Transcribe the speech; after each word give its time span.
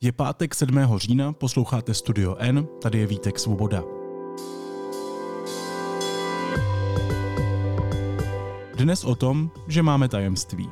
Je 0.00 0.12
pátek 0.12 0.54
7. 0.54 0.78
října, 0.96 1.32
posloucháte 1.32 1.94
Studio 1.94 2.36
N, 2.38 2.68
tady 2.82 2.98
je 2.98 3.06
Vítek 3.06 3.38
Svoboda. 3.38 3.82
Dnes 8.74 9.04
o 9.04 9.14
tom, 9.14 9.50
že 9.68 9.82
máme 9.82 10.08
tajemství. 10.08 10.70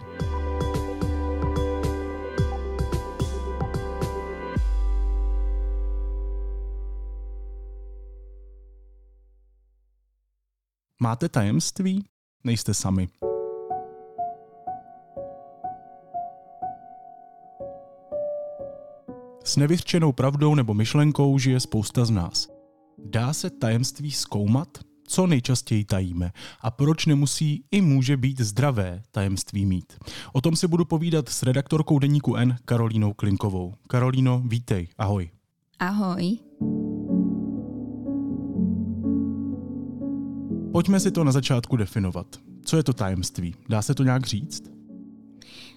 Máte 11.01 11.29
tajemství? 11.29 12.05
Nejste 12.45 12.75
sami. 12.75 13.09
S 19.47 19.57
nevyřčenou 19.57 20.13
pravdou 20.13 20.55
nebo 20.55 20.75
myšlenkou 20.75 21.39
žije 21.39 21.61
spousta 21.61 22.05
z 22.05 22.11
nás. 22.11 22.49
Dá 23.05 23.33
se 23.33 23.51
tajemství 23.51 24.11
zkoumat? 24.11 24.69
Co 25.09 25.27
nejčastěji 25.27 25.85
tajíme 25.85 26.33
a 26.61 26.71
proč 26.71 27.07
nemusí 27.07 27.65
i 27.71 27.81
může 27.81 28.17
být 28.17 28.41
zdravé 28.41 29.03
tajemství 29.11 29.67
mít? 29.67 29.93
O 30.33 30.41
tom 30.41 30.57
si 30.57 30.69
budu 30.69 30.85
povídat 30.85 31.29
s 31.29 31.43
redaktorkou 31.43 31.99
deníku 31.99 32.37
N 32.37 32.57
Karolínou 32.65 33.13
Klinkovou. 33.13 33.75
Karolíno, 33.89 34.43
vítej, 34.47 34.89
ahoj. 34.99 35.31
Ahoj. 35.79 36.39
Pojďme 40.73 41.01
si 41.01 41.11
to 41.11 41.25
na 41.25 41.33
začátku 41.33 41.77
definovat. 41.77 42.27
Co 42.65 42.77
je 42.77 42.83
to 42.83 42.93
tajemství? 42.93 43.55
Dá 43.69 43.83
se 43.83 43.95
to 43.95 44.03
nějak 44.03 44.27
říct? 44.27 44.76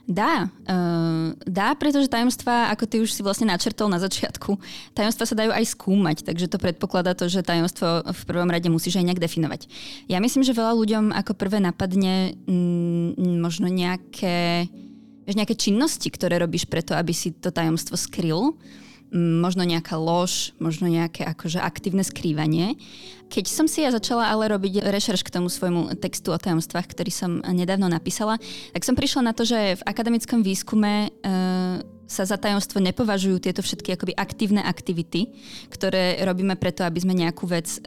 Dá. 0.05 0.49
Uh, 0.65 1.37
dá, 1.45 1.75
pretože 1.77 2.09
tajomstvá, 2.09 2.73
ako 2.73 2.83
ty 2.89 2.95
už 3.03 3.13
si 3.13 3.21
vlastne 3.21 3.49
načrtol 3.49 3.91
na 3.91 4.01
začiatku, 4.01 4.57
tajomstva 4.97 5.25
sa 5.27 5.35
dajú 5.37 5.51
aj 5.53 5.65
skúmať, 5.69 6.17
takže 6.25 6.49
to 6.49 6.57
predpokladá 6.57 7.13
to, 7.13 7.29
že 7.29 7.45
tajomstvo 7.45 8.09
v 8.09 8.21
prvom 8.25 8.49
rade 8.49 8.65
musíš 8.73 8.97
aj 8.97 9.05
nejak 9.05 9.21
definovať. 9.21 9.69
Ja 10.09 10.17
myslím, 10.17 10.41
že 10.41 10.57
veľa 10.57 10.73
ľuďom 10.73 11.05
ako 11.13 11.37
prvé 11.37 11.61
napadne 11.61 12.33
mm, 12.49 13.37
možno 13.37 13.69
nejaké, 13.69 14.65
nejaké 15.29 15.53
činnosti, 15.53 16.09
ktoré 16.09 16.41
robíš 16.41 16.65
preto, 16.65 16.97
aby 16.97 17.13
si 17.13 17.29
to 17.37 17.53
tajomstvo 17.53 17.93
skryl 17.93 18.57
možno 19.13 19.65
nejaká 19.65 19.97
lož, 19.97 20.53
možno 20.61 20.85
nejaké 20.85 21.25
akože 21.25 21.57
aktívne 21.57 22.05
skrývanie. 22.05 22.77
Keď 23.29 23.45
som 23.49 23.65
si 23.69 23.81
ja 23.81 23.93
začala 23.93 24.29
ale 24.29 24.49
robiť 24.49 24.85
rešerš 24.85 25.25
k 25.25 25.33
tomu 25.33 25.49
svojmu 25.49 25.97
textu 25.97 26.33
o 26.33 26.37
tajomstvách, 26.37 26.89
ktorý 26.89 27.11
som 27.13 27.31
nedávno 27.41 27.89
napísala, 27.89 28.37
tak 28.73 28.85
som 28.85 28.97
prišla 28.97 29.21
na 29.29 29.33
to, 29.33 29.45
že 29.45 29.81
v 29.81 29.85
akademickom 29.85 30.41
výskume 30.41 31.09
uh, 31.09 31.81
sa 32.09 32.25
za 32.25 32.41
tajomstvo 32.41 32.81
nepovažujú 32.81 33.37
tieto 33.37 33.61
všetky 33.61 33.93
akoby 33.93 34.17
aktívne 34.17 34.65
aktivity, 34.65 35.29
ktoré 35.69 36.17
robíme 36.25 36.57
preto, 36.57 36.81
aby 36.81 36.97
sme 37.05 37.13
nejakú 37.13 37.45
vec 37.45 37.69
e, 37.69 37.79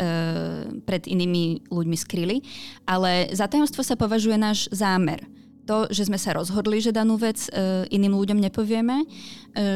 pred 0.86 1.11
inými 1.11 1.67
ľuďmi 1.67 1.97
skryli, 1.98 2.39
ale 2.86 3.34
za 3.34 3.51
tajomstvo 3.51 3.83
sa 3.83 3.98
považuje 3.98 4.39
náš 4.39 4.70
zámer 4.70 5.27
to, 5.67 5.87
že 5.91 6.11
sme 6.11 6.19
sa 6.19 6.35
rozhodli, 6.35 6.83
že 6.83 6.91
danú 6.93 7.17
vec 7.17 7.47
e, 7.49 7.87
iným 7.95 8.19
ľuďom 8.19 8.39
nepovieme, 8.43 9.03
e, 9.03 9.07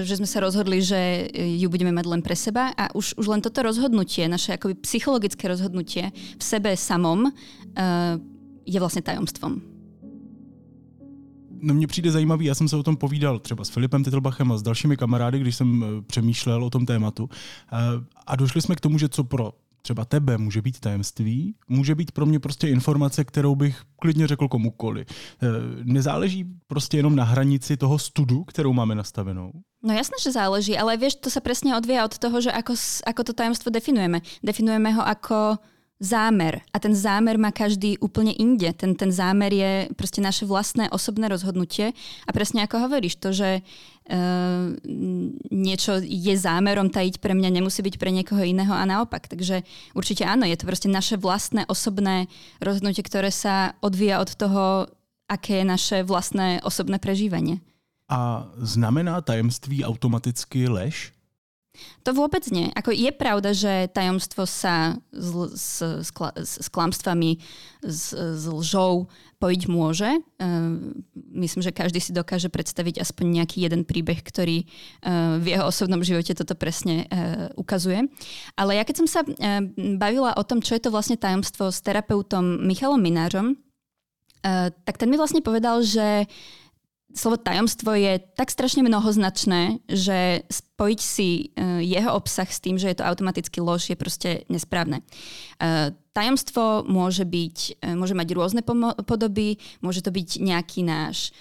že 0.03 0.19
sme 0.19 0.27
sa 0.27 0.43
rozhodli, 0.43 0.83
že 0.83 1.31
e, 1.31 1.57
ju 1.63 1.71
budeme 1.71 1.95
mať 1.95 2.07
len 2.07 2.23
pre 2.23 2.35
seba 2.35 2.75
a 2.75 2.91
už, 2.95 3.15
už 3.15 3.27
len 3.27 3.41
toto 3.43 3.63
rozhodnutie, 3.63 4.27
naše 4.27 4.59
akoby 4.59 4.75
psychologické 4.83 5.49
rozhodnutie 5.49 6.11
v 6.39 6.43
sebe 6.43 6.77
samom 6.77 7.31
je 8.67 8.81
vlastně 8.81 9.03
tajomstvom. 9.03 9.61
No 11.61 11.75
mně 11.75 11.87
přijde 11.87 12.11
zajímavý, 12.11 12.47
já 12.47 12.55
jsem 12.55 12.69
se 12.69 12.77
o 12.77 12.83
tom 12.83 12.97
povídal 12.97 13.39
třeba 13.39 13.65
s 13.65 13.69
Filipem 13.69 14.05
Titlbachem 14.05 14.53
a 14.53 14.59
s 14.59 14.63
dalšími 14.63 14.97
kamarády, 14.97 15.39
když 15.39 15.57
jsem 15.57 15.85
přemýšlel 16.07 16.65
o 16.65 16.71
tom 16.71 16.87
tématu. 16.87 17.29
A 18.27 18.37
došli 18.37 18.63
jsme 18.63 18.75
k 18.75 18.81
tomu, 18.81 18.99
že 18.99 19.09
co 19.09 19.25
pro 19.25 19.53
třeba 19.87 20.05
tebe 20.05 20.35
může 20.39 20.63
být 20.63 20.81
tajemství, 20.81 21.55
může 21.69 21.95
být 21.95 22.11
pro 22.11 22.27
mě 22.27 22.43
prostě 22.43 22.69
informace, 22.69 23.25
kterou 23.25 23.55
bych 23.55 23.83
klidně 24.03 24.27
řekl 24.27 24.49
komukoli. 24.49 25.07
Eh, 25.07 25.47
nezáleží 25.87 26.45
prostě 26.67 26.97
jenom 26.97 27.17
na 27.17 27.25
hranici 27.25 27.77
toho 27.77 27.99
studu, 27.99 28.45
kterou 28.45 28.73
máme 28.73 28.95
nastavenou? 28.95 29.53
No 29.83 29.95
jasné, 29.95 30.19
že 30.19 30.35
záleží, 30.35 30.75
ale 30.75 30.99
vieš, 30.99 31.23
to 31.23 31.31
sa 31.31 31.39
presne 31.39 31.71
odvíja 31.79 32.03
od 32.03 32.19
toho, 32.19 32.43
že 32.43 32.51
ako, 32.51 32.75
ako 33.07 33.23
to 33.23 33.33
tajemstvo 33.39 33.71
definujeme. 33.71 34.19
Definujeme 34.43 34.91
ho 34.91 35.07
ako 35.07 35.63
zámer. 36.03 36.67
A 36.75 36.83
ten 36.83 36.91
zámer 36.91 37.39
má 37.39 37.55
každý 37.55 37.95
úplne 38.03 38.35
inde. 38.35 38.69
Ten, 38.75 38.99
ten 38.99 39.15
zámer 39.15 39.55
je 39.55 39.73
proste 39.95 40.19
naše 40.19 40.43
vlastné 40.43 40.91
osobné 40.91 41.31
rozhodnutie. 41.31 41.95
A 42.27 42.31
presne 42.35 42.67
ako 42.67 42.91
hovoríš, 42.91 43.23
to, 43.23 43.31
že 43.31 43.63
uh, 44.09 44.73
niečo 45.51 46.01
je 46.03 46.35
zámerom 46.35 46.91
tajiť 46.91 47.19
pre 47.19 47.35
mňa, 47.35 47.51
nemusí 47.51 47.83
byť 47.83 47.97
pre 47.99 48.11
niekoho 48.11 48.43
iného 48.43 48.73
a 48.73 48.87
naopak. 48.87 49.27
Takže 49.29 49.67
určite 49.93 50.27
áno, 50.27 50.47
je 50.47 50.57
to 50.59 50.69
proste 50.69 50.89
naše 50.91 51.19
vlastné 51.19 51.67
osobné 51.67 52.31
rozhodnutie, 52.63 53.03
ktoré 53.03 53.31
sa 53.35 53.75
odvíja 53.83 54.23
od 54.23 54.31
toho, 54.35 54.63
aké 55.27 55.63
je 55.63 55.67
naše 55.67 55.97
vlastné 56.07 56.63
osobné 56.63 57.03
prežívanie. 57.03 57.59
A 58.07 58.47
znamená 58.63 59.19
tajemství 59.19 59.83
automaticky 59.83 60.71
lež? 60.71 61.11
To 62.09 62.17
vôbec 62.17 62.47
nie. 62.49 62.73
Ako 62.73 62.89
je 62.95 63.11
pravda, 63.13 63.53
že 63.53 63.93
tajomstvo 63.93 64.49
sa 64.49 64.97
s, 65.13 65.29
s, 65.53 65.69
s, 66.09 66.11
s 66.41 66.69
klamstvami, 66.73 67.37
s, 67.85 68.17
s 68.17 68.45
lžou 68.49 69.11
pojiť 69.37 69.63
môže. 69.69 70.11
Uh, 70.41 70.97
myslím, 71.37 71.61
že 71.61 71.77
každý 71.77 72.01
si 72.01 72.17
dokáže 72.17 72.49
predstaviť 72.49 73.05
aspoň 73.05 73.43
nejaký 73.43 73.65
jeden 73.65 73.85
príbeh, 73.85 74.21
ktorý 74.25 74.65
uh, 74.65 75.37
v 75.41 75.57
jeho 75.57 75.65
osobnom 75.69 76.01
živote 76.01 76.33
toto 76.33 76.57
presne 76.57 77.05
uh, 77.07 77.53
ukazuje. 77.61 78.09
Ale 78.57 78.81
ja 78.81 78.85
keď 78.85 79.05
som 79.05 79.09
sa 79.09 79.21
bavila 80.01 80.33
o 80.37 80.43
tom, 80.47 80.65
čo 80.65 80.77
je 80.77 80.83
to 80.83 80.93
vlastne 80.95 81.21
tajomstvo 81.21 81.69
s 81.69 81.85
terapeutom 81.85 82.65
Michalom 82.65 83.01
Minářom, 83.01 83.57
tak 84.87 84.95
ten 84.95 85.11
mi 85.11 85.19
vlastne 85.19 85.43
povedal, 85.43 85.83
že 85.83 86.31
slovo 87.15 87.37
tajomstvo 87.41 87.95
je 87.95 88.19
tak 88.35 88.51
strašne 88.51 88.85
mnohoznačné, 88.85 89.81
že 89.89 90.45
spojiť 90.51 91.01
si 91.01 91.51
uh, 91.55 91.81
jeho 91.81 92.13
obsah 92.13 92.49
s 92.49 92.61
tým, 92.61 92.77
že 92.77 92.93
je 92.93 92.97
to 92.99 93.09
automaticky 93.09 93.63
lož, 93.63 93.89
je 93.89 93.97
proste 93.97 94.45
nesprávne. 94.53 95.01
Uh, 95.57 95.95
tajomstvo 96.13 96.85
môže 96.85 97.25
byť, 97.25 97.59
uh, 97.81 97.97
môže 97.97 98.13
mať 98.13 98.29
rôzne 98.37 98.61
podoby, 99.07 99.57
môže 99.81 100.05
to 100.05 100.13
byť 100.13 100.29
nejaký 100.43 100.85
náš 100.85 101.33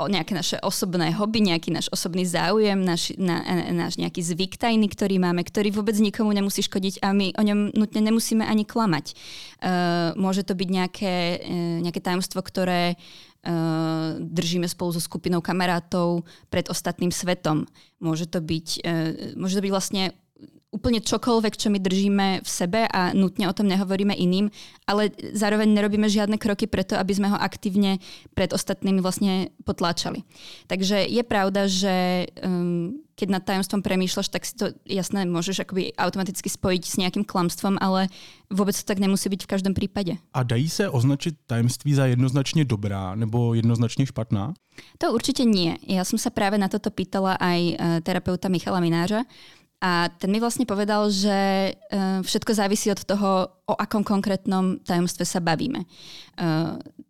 nejaké 0.00 0.34
naše 0.34 0.56
osobné 0.58 1.14
hobby, 1.14 1.38
nejaký 1.44 1.70
náš 1.70 1.86
osobný 1.92 2.26
záujem, 2.26 2.82
náš, 2.82 3.14
na, 3.14 3.44
náš 3.70 3.94
nejaký 3.94 4.18
zvyk 4.18 4.58
tajný, 4.58 4.90
ktorý 4.90 5.22
máme, 5.22 5.44
ktorý 5.46 5.70
vôbec 5.70 5.94
nikomu 6.02 6.34
nemusí 6.34 6.64
škodiť 6.66 6.98
a 7.04 7.14
my 7.14 7.36
o 7.36 7.42
ňom 7.46 7.76
nutne 7.76 8.00
nemusíme 8.02 8.42
ani 8.42 8.66
klamať. 8.66 9.14
Môže 10.18 10.42
to 10.42 10.58
byť 10.58 10.68
nejaké, 10.72 11.14
nejaké 11.84 12.00
tajomstvo, 12.02 12.42
ktoré 12.42 12.98
držíme 14.22 14.70
spolu 14.70 14.94
so 14.94 15.02
skupinou 15.02 15.42
kamarátov 15.42 16.22
pred 16.46 16.70
ostatným 16.70 17.10
svetom. 17.10 17.66
Môže 17.98 18.30
to 18.30 18.38
byť, 18.38 18.68
uh, 18.86 19.34
môže 19.34 19.58
to 19.58 19.62
byť 19.66 19.72
vlastne 19.74 20.14
úplne 20.72 21.04
čokoľvek, 21.04 21.54
čo 21.54 21.68
my 21.68 21.78
držíme 21.78 22.26
v 22.40 22.48
sebe 22.48 22.88
a 22.88 23.12
nutne 23.12 23.44
o 23.44 23.52
tom 23.52 23.68
nehovoríme 23.68 24.16
iným, 24.16 24.48
ale 24.88 25.12
zároveň 25.36 25.68
nerobíme 25.68 26.08
žiadne 26.08 26.40
kroky 26.40 26.64
preto, 26.64 26.96
aby 26.96 27.12
sme 27.12 27.28
ho 27.28 27.36
aktívne 27.36 28.00
pred 28.32 28.48
ostatnými 28.56 29.04
vlastne 29.04 29.52
potláčali. 29.68 30.24
Takže 30.72 31.04
je 31.04 31.22
pravda, 31.28 31.68
že 31.68 32.26
um, 32.40 32.96
keď 33.12 33.28
nad 33.28 33.44
tajomstvom 33.44 33.84
premýšľaš, 33.84 34.28
tak 34.32 34.48
si 34.48 34.56
to 34.56 34.72
jasné 34.88 35.28
môžeš 35.28 35.68
akoby 35.68 35.92
automaticky 35.94 36.48
spojiť 36.48 36.82
s 36.88 36.98
nejakým 36.98 37.28
klamstvom, 37.28 37.76
ale 37.76 38.08
vôbec 38.48 38.72
to 38.72 38.88
tak 38.88 38.96
nemusí 38.96 39.28
byť 39.28 39.44
v 39.44 39.52
každom 39.52 39.76
prípade. 39.76 40.16
A 40.32 40.40
dají 40.42 40.72
se 40.72 40.88
označiť 40.88 41.46
tajemství 41.46 41.92
za 41.92 42.08
jednoznačne 42.08 42.64
dobrá 42.64 43.12
nebo 43.12 43.52
jednoznačne 43.52 44.08
špatná? 44.08 44.56
To 45.04 45.12
určite 45.12 45.44
nie. 45.44 45.76
Ja 45.84 46.00
som 46.08 46.16
sa 46.16 46.32
práve 46.32 46.56
na 46.56 46.72
toto 46.72 46.88
pýtala 46.88 47.36
aj 47.36 47.60
uh, 47.60 47.74
terapeuta 48.00 48.48
Michala 48.48 48.80
Mináža, 48.80 49.28
a 49.82 50.06
ten 50.14 50.30
mi 50.30 50.38
vlastne 50.38 50.62
povedal, 50.62 51.10
že 51.10 51.34
e, 51.34 51.72
všetko 52.22 52.54
závisí 52.54 52.86
od 52.94 53.02
toho, 53.02 53.50
o 53.66 53.74
akom 53.74 54.06
konkrétnom 54.06 54.78
tajomstve 54.86 55.26
sa 55.26 55.42
bavíme. 55.42 55.82
E, 55.82 55.86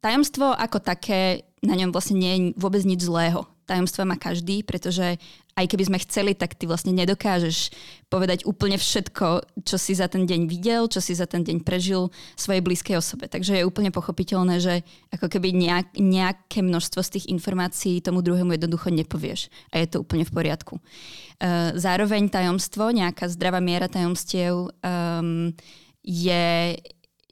tajomstvo 0.00 0.56
ako 0.56 0.80
také, 0.80 1.44
na 1.60 1.76
ňom 1.76 1.92
vlastne 1.92 2.16
nie 2.16 2.32
je 2.32 2.40
vôbec 2.56 2.80
nič 2.88 3.04
zlého. 3.04 3.44
Tajomstva 3.68 4.08
má 4.08 4.16
každý, 4.16 4.64
pretože 4.64 5.20
aj 5.52 5.66
keby 5.68 5.84
sme 5.84 5.98
chceli, 6.00 6.32
tak 6.32 6.56
ty 6.56 6.64
vlastne 6.64 6.96
nedokážeš 6.96 7.72
povedať 8.08 8.48
úplne 8.48 8.80
všetko, 8.80 9.60
čo 9.64 9.76
si 9.76 9.92
za 9.92 10.08
ten 10.08 10.24
deň 10.24 10.48
videl, 10.48 10.88
čo 10.88 11.00
si 11.04 11.12
za 11.12 11.28
ten 11.28 11.44
deň 11.44 11.60
prežil 11.60 12.08
svojej 12.36 12.64
blízkej 12.64 12.96
osobe. 12.96 13.28
Takže 13.28 13.60
je 13.60 13.68
úplne 13.68 13.92
pochopiteľné, 13.92 14.60
že 14.60 14.74
ako 15.12 15.28
keby 15.28 15.52
nejak, 15.52 15.96
nejaké 16.00 16.64
množstvo 16.64 17.00
z 17.04 17.12
tých 17.18 17.26
informácií 17.28 18.00
tomu 18.00 18.24
druhému 18.24 18.56
jednoducho 18.56 18.88
nepovieš. 18.88 19.52
A 19.72 19.80
je 19.84 19.92
to 19.92 20.00
úplne 20.00 20.24
v 20.24 20.32
poriadku. 20.32 20.80
Uh, 20.80 21.76
zároveň 21.76 22.32
tajomstvo, 22.32 22.88
nejaká 22.92 23.28
zdravá 23.28 23.60
miera 23.60 23.92
tajomstiev 23.92 24.72
um, 24.72 25.52
je 26.00 26.76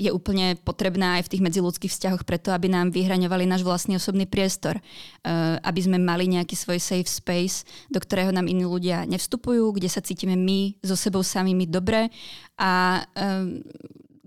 je 0.01 0.09
úplne 0.09 0.57
potrebná 0.65 1.21
aj 1.21 1.29
v 1.29 1.31
tých 1.37 1.45
medziludských 1.45 1.93
vzťahoch 1.93 2.25
preto, 2.25 2.57
aby 2.57 2.73
nám 2.73 2.89
vyhraňovali 2.89 3.45
náš 3.45 3.61
vlastný 3.61 4.01
osobný 4.01 4.25
priestor. 4.25 4.81
Uh, 5.21 5.61
aby 5.61 5.81
sme 5.85 6.01
mali 6.01 6.25
nejaký 6.33 6.57
svoj 6.57 6.81
safe 6.81 7.05
space, 7.05 7.69
do 7.93 8.01
ktorého 8.01 8.33
nám 8.33 8.49
iní 8.49 8.65
ľudia 8.65 9.05
nevstupujú, 9.05 9.77
kde 9.77 9.93
sa 9.93 10.01
cítime 10.01 10.41
my 10.41 10.81
so 10.81 10.97
sebou 10.97 11.21
samými 11.21 11.69
dobre 11.69 12.09
a 12.57 13.05
um, 13.13 13.61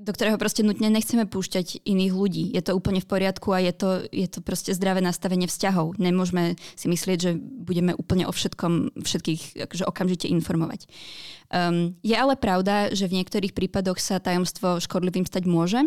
do 0.03 0.11
ktorého 0.11 0.35
proste 0.35 0.67
nutne 0.67 0.91
nechceme 0.91 1.23
púšťať 1.23 1.87
iných 1.87 2.13
ľudí. 2.13 2.43
Je 2.51 2.59
to 2.59 2.75
úplne 2.75 2.99
v 2.99 3.07
poriadku 3.07 3.55
a 3.55 3.63
je 3.63 3.71
to, 3.71 3.89
je 4.11 4.27
to 4.27 4.43
proste 4.43 4.75
zdravé 4.75 4.99
nastavenie 4.99 5.47
vzťahov. 5.47 5.95
Nemôžeme 5.95 6.59
si 6.75 6.91
myslieť, 6.91 7.17
že 7.17 7.31
budeme 7.39 7.95
úplne 7.95 8.27
o 8.27 8.35
všetkom, 8.35 8.99
všetkých 8.99 9.63
akože 9.63 9.87
okamžite 9.87 10.27
informovať. 10.27 10.91
Um, 11.47 11.95
je 12.03 12.15
ale 12.19 12.35
pravda, 12.35 12.91
že 12.91 13.07
v 13.07 13.23
niektorých 13.23 13.55
prípadoch 13.55 14.03
sa 14.03 14.19
tajomstvo 14.19 14.83
škodlivým 14.83 15.23
stať 15.23 15.47
môže. 15.47 15.79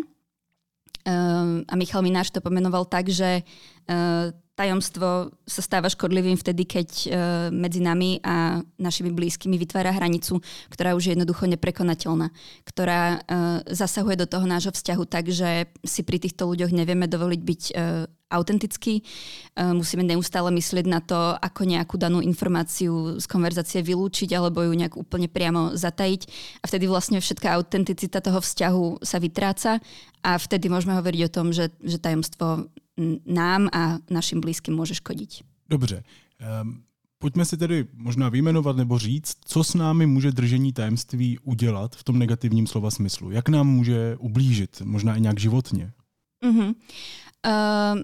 Um, 1.05 1.63
a 1.69 1.73
Michal 1.77 2.01
Mináš 2.01 2.33
to 2.33 2.41
pomenoval 2.41 2.89
tak, 2.89 3.07
že 3.07 3.45
uh, 3.87 4.33
tajomstvo 4.57 5.29
sa 5.45 5.61
stáva 5.61 5.85
škodlivým 5.87 6.33
vtedy, 6.33 6.65
keď 6.65 6.89
uh, 6.89 7.09
medzi 7.53 7.77
nami 7.77 8.17
a 8.25 8.65
našimi 8.81 9.13
blízkymi 9.13 9.53
vytvára 9.61 9.93
hranicu, 9.93 10.41
ktorá 10.73 10.97
už 10.97 11.07
je 11.07 11.13
jednoducho 11.13 11.45
neprekonateľná, 11.45 12.33
ktorá 12.65 13.21
uh, 13.21 13.61
zasahuje 13.69 14.17
do 14.17 14.25
toho 14.25 14.49
nášho 14.49 14.73
vzťahu 14.73 15.03
tak, 15.05 15.29
že 15.29 15.69
si 15.85 16.01
pri 16.01 16.17
týchto 16.17 16.49
ľuďoch 16.49 16.73
nevieme 16.73 17.05
dovoliť 17.05 17.41
byť 17.45 17.61
uh, 17.77 18.09
autentický. 18.27 19.07
Musíme 19.55 20.03
neustále 20.03 20.51
myslieť 20.51 20.85
na 20.87 20.99
to, 20.99 21.15
ako 21.39 21.63
nejakú 21.63 21.95
danú 21.95 22.19
informáciu 22.19 23.23
z 23.23 23.25
konverzácie 23.27 23.79
vylúčiť 23.79 24.35
alebo 24.35 24.67
ju 24.67 24.73
nejak 24.75 24.99
úplne 24.99 25.31
priamo 25.31 25.79
zatajiť. 25.79 26.21
A 26.59 26.65
vtedy 26.67 26.91
vlastne 26.91 27.23
všetká 27.23 27.55
autenticita 27.55 28.19
toho 28.19 28.43
vzťahu 28.43 28.99
sa 28.99 29.17
vytráca 29.23 29.79
a 30.27 30.35
vtedy 30.35 30.67
môžeme 30.67 30.99
hovoriť 30.99 31.21
o 31.23 31.33
tom, 31.33 31.55
že, 31.55 31.71
že 31.79 32.03
tajomstvo 32.03 32.67
nám 33.25 33.69
a 33.73 33.97
našim 34.09 34.41
blízkym 34.41 34.75
může 34.75 34.95
škodit. 34.95 35.29
Dobře. 35.69 36.03
Um, 36.61 36.83
pojďme 37.19 37.45
si 37.45 37.57
tedy 37.57 37.85
možná 37.93 38.29
vyjmenovat 38.29 38.77
nebo 38.77 38.99
říct, 38.99 39.37
co 39.45 39.63
s 39.63 39.73
námi 39.73 40.05
může 40.05 40.31
držení 40.31 40.73
tajemství 40.73 41.39
udělat 41.39 41.95
v 41.95 42.03
tom 42.03 42.19
negativním 42.19 42.67
slova 42.67 42.91
smyslu. 42.91 43.31
Jak 43.31 43.49
nám 43.49 43.67
může 43.67 44.15
ublížit, 44.19 44.81
možná 44.85 45.15
i 45.15 45.21
nějak 45.21 45.39
životně. 45.39 45.91
Uh-huh. 46.43 46.75
Uh, 47.47 48.03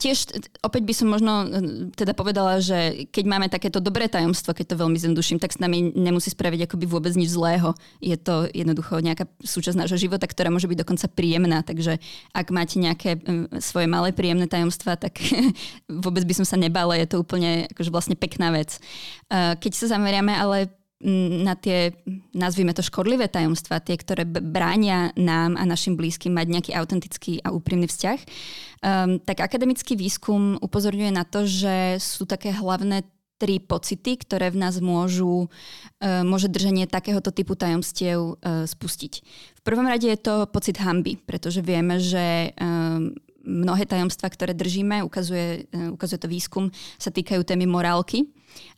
tiež 0.00 0.32
opäť 0.64 0.82
by 0.82 0.94
som 0.96 1.08
možno 1.12 1.32
e, 1.44 1.46
teda 1.92 2.16
povedala, 2.16 2.58
že 2.58 3.06
keď 3.12 3.24
máme 3.28 3.46
takéto 3.52 3.78
dobré 3.78 4.08
tajomstvo, 4.08 4.56
keď 4.56 4.72
to 4.72 4.80
veľmi 4.80 4.98
zjednoduším, 4.98 5.38
tak 5.38 5.52
s 5.54 5.62
nami 5.62 5.92
nemusí 5.94 6.32
spraviť 6.32 6.66
akoby 6.66 6.86
vôbec 6.88 7.12
nič 7.14 7.32
zlého. 7.36 7.76
Je 8.00 8.16
to 8.16 8.48
jednoducho 8.50 8.98
nejaká 8.98 9.28
súčasť 9.44 9.78
nášho 9.78 10.00
života, 10.00 10.24
ktorá 10.26 10.50
môže 10.50 10.66
byť 10.66 10.78
dokonca 10.82 11.06
príjemná. 11.12 11.62
Takže 11.62 12.02
ak 12.32 12.46
máte 12.50 12.80
nejaké 12.80 13.20
svoje 13.60 13.86
malé 13.86 14.10
príjemné 14.16 14.48
tajomstva, 14.48 14.98
tak 14.98 15.22
vôbec 16.04 16.24
by 16.26 16.34
som 16.42 16.46
sa 16.48 16.56
nebala. 16.58 16.98
Je 16.98 17.06
to 17.06 17.22
úplne 17.22 17.70
akože 17.70 17.92
vlastne 17.92 18.16
pekná 18.18 18.50
vec. 18.50 18.80
E, 19.28 19.54
keď 19.60 19.72
sa 19.76 19.86
zameriame 19.98 20.34
ale 20.34 20.81
na 21.02 21.58
tie, 21.58 21.98
nazvime 22.30 22.70
to 22.70 22.86
škodlivé 22.86 23.26
tajomstvá, 23.26 23.82
tie, 23.82 23.98
ktoré 23.98 24.22
bránia 24.24 25.10
nám 25.18 25.58
a 25.58 25.66
našim 25.66 25.98
blízkym 25.98 26.30
mať 26.30 26.46
nejaký 26.46 26.70
autentický 26.78 27.42
a 27.42 27.50
úprimný 27.50 27.90
vzťah, 27.90 28.18
um, 28.22 29.18
tak 29.18 29.42
akademický 29.42 29.98
výskum 29.98 30.62
upozorňuje 30.62 31.10
na 31.10 31.26
to, 31.26 31.42
že 31.42 31.98
sú 31.98 32.22
také 32.22 32.54
hlavné 32.54 33.02
tri 33.42 33.58
pocity, 33.58 34.14
ktoré 34.22 34.54
v 34.54 34.62
nás 34.62 34.78
môžu, 34.78 35.50
uh, 35.50 36.22
môže 36.22 36.46
držanie 36.46 36.86
takéhoto 36.86 37.34
typu 37.34 37.58
tajomstiev 37.58 38.38
uh, 38.38 38.62
spustiť. 38.70 39.12
V 39.58 39.62
prvom 39.66 39.90
rade 39.90 40.06
je 40.06 40.18
to 40.22 40.46
pocit 40.46 40.78
hamby, 40.78 41.18
pretože 41.18 41.66
vieme, 41.66 41.98
že 41.98 42.54
um, 42.54 43.10
mnohé 43.42 43.90
tajomstva, 43.90 44.30
ktoré 44.30 44.54
držíme, 44.54 45.02
ukazuje, 45.02 45.66
ukazuje 45.98 46.18
to 46.22 46.30
výskum, 46.30 46.70
sa 46.94 47.10
týkajú 47.10 47.42
témy 47.42 47.66
morálky. 47.66 48.30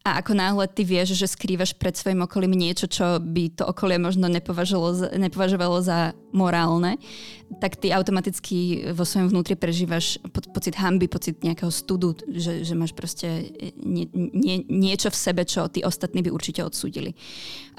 A 0.04 0.20
ako 0.20 0.36
náhle 0.36 0.68
ty 0.68 0.84
vieš, 0.84 1.16
že 1.16 1.24
skrývaš 1.24 1.72
pred 1.72 1.96
svojim 1.96 2.20
okolím 2.20 2.52
niečo, 2.52 2.84
čo 2.84 3.16
by 3.24 3.56
to 3.56 3.64
okolie 3.64 3.96
možno 3.96 4.28
nepovažovalo 4.28 5.80
za, 5.80 6.12
morálne, 6.34 6.98
tak 7.62 7.78
ty 7.78 7.94
automaticky 7.94 8.90
vo 8.90 9.06
svojom 9.06 9.30
vnútri 9.30 9.54
prežívaš 9.54 10.18
po, 10.34 10.42
pocit 10.50 10.74
hamby, 10.74 11.06
pocit 11.06 11.38
nejakého 11.46 11.70
studu, 11.70 12.18
že, 12.26 12.66
že 12.66 12.74
máš 12.74 12.90
proste 12.90 13.54
nie, 13.78 14.10
nie, 14.12 14.66
niečo 14.66 15.14
v 15.14 15.16
sebe, 15.16 15.46
čo 15.46 15.70
tí 15.70 15.86
ostatní 15.86 16.26
by 16.26 16.34
určite 16.34 16.66
odsúdili. 16.66 17.14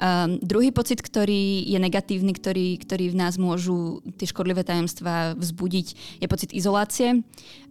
Um, 0.00 0.40
druhý 0.40 0.72
pocit, 0.72 1.04
ktorý 1.04 1.68
je 1.68 1.76
negatívny, 1.76 2.32
ktorý, 2.32 2.80
ktorý 2.80 3.12
v 3.12 3.20
nás 3.20 3.36
môžu 3.36 4.00
tie 4.16 4.24
škodlivé 4.24 4.64
tajomstvá 4.64 5.36
vzbudiť, 5.36 5.86
je 6.24 6.26
pocit 6.26 6.50
izolácie. 6.56 7.20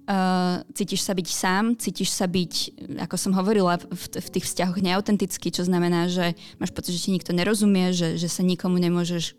Uh, 0.05 0.61
cítiš 0.77 1.01
sa 1.01 1.17
byť 1.17 1.27
sám, 1.33 1.63
cítiš 1.81 2.13
sa 2.13 2.29
byť, 2.29 2.53
ako 3.01 3.15
som 3.17 3.33
hovorila, 3.33 3.81
v, 3.81 4.03
v 4.21 4.29
tých 4.37 4.44
vzťahoch 4.45 4.79
neautentický, 4.79 5.49
čo 5.49 5.65
znamená, 5.65 6.07
že 6.07 6.37
máš 6.61 6.71
pocit, 6.71 6.93
že 6.93 7.09
ti 7.09 7.11
nikto 7.11 7.33
nerozumie, 7.33 7.91
že, 7.91 8.15
že 8.15 8.29
sa 8.29 8.45
nikomu 8.45 8.77
nemôžeš 8.77 9.33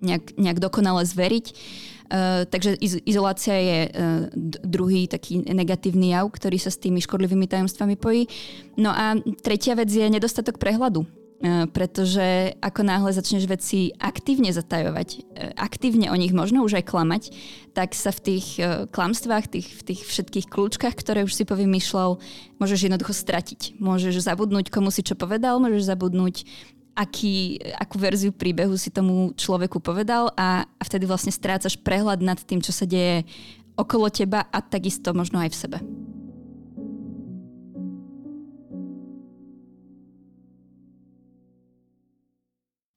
nejak, 0.00 0.38
nejak 0.38 0.58
dokonale 0.62 1.02
zveriť. 1.02 1.46
Uh, 2.04 2.44
takže 2.44 2.76
iz, 2.84 3.00
izolácia 3.08 3.56
je 3.56 3.78
uh, 3.88 3.92
druhý 4.60 5.08
taký 5.08 5.40
negatívny 5.40 6.12
jav, 6.12 6.28
ktorý 6.28 6.60
sa 6.60 6.68
s 6.68 6.76
tými 6.76 7.00
škodlivými 7.00 7.48
tajomstvami 7.48 7.96
pojí. 7.96 8.28
No 8.76 8.92
a 8.92 9.16
tretia 9.40 9.72
vec 9.72 9.88
je 9.88 10.04
nedostatok 10.04 10.60
prehľadu. 10.60 11.23
E, 11.44 11.68
pretože 11.68 12.56
ako 12.64 12.80
náhle 12.88 13.12
začneš 13.12 13.44
veci 13.44 13.92
aktívne 14.00 14.48
zatajovať, 14.48 15.08
e, 15.12 15.18
aktívne 15.60 16.08
o 16.08 16.16
nich 16.16 16.32
možno 16.32 16.64
už 16.64 16.80
aj 16.80 16.88
klamať, 16.88 17.22
tak 17.76 17.92
sa 17.92 18.16
v 18.16 18.20
tých 18.32 18.46
e, 18.56 18.88
klamstvách, 18.88 19.52
tých, 19.52 19.68
v 19.76 19.82
tých 19.92 20.00
všetkých 20.08 20.48
kľúčkach, 20.48 20.96
ktoré 20.96 21.20
už 21.20 21.36
si 21.36 21.44
povymýšľal, 21.44 22.16
môžeš 22.56 22.88
jednoducho 22.88 23.12
stratiť. 23.12 23.76
Môžeš 23.76 24.24
zabudnúť, 24.24 24.72
komu 24.72 24.88
si 24.88 25.04
čo 25.04 25.20
povedal, 25.20 25.60
môžeš 25.60 25.84
zabudnúť, 25.84 26.48
aký, 26.96 27.60
akú 27.76 28.00
verziu 28.00 28.32
príbehu 28.32 28.80
si 28.80 28.88
tomu 28.88 29.36
človeku 29.36 29.84
povedal 29.84 30.32
a, 30.40 30.64
a 30.64 30.82
vtedy 30.88 31.04
vlastne 31.04 31.34
strácaš 31.34 31.76
prehľad 31.76 32.24
nad 32.24 32.40
tým, 32.40 32.64
čo 32.64 32.72
sa 32.72 32.88
deje 32.88 33.28
okolo 33.76 34.08
teba 34.08 34.48
a 34.48 34.64
takisto 34.64 35.12
možno 35.12 35.44
aj 35.44 35.52
v 35.52 35.60
sebe. 35.60 35.78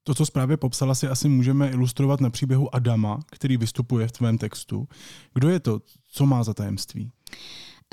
To, 0.07 0.15
co 0.15 0.25
zprávě 0.25 0.57
popsala, 0.57 0.95
si 0.95 1.07
asi 1.07 1.29
můžeme 1.29 1.69
ilustrovat 1.69 2.21
na 2.21 2.29
příběhu 2.29 2.75
Adama, 2.75 3.19
který 3.31 3.57
vystupuje 3.57 4.07
v 4.07 4.11
tvém 4.11 4.37
textu. 4.37 4.87
Kdo 5.33 5.49
je 5.49 5.59
to? 5.59 5.79
Co 6.07 6.25
má 6.25 6.43
za 6.43 6.53
tajemství? 6.53 7.11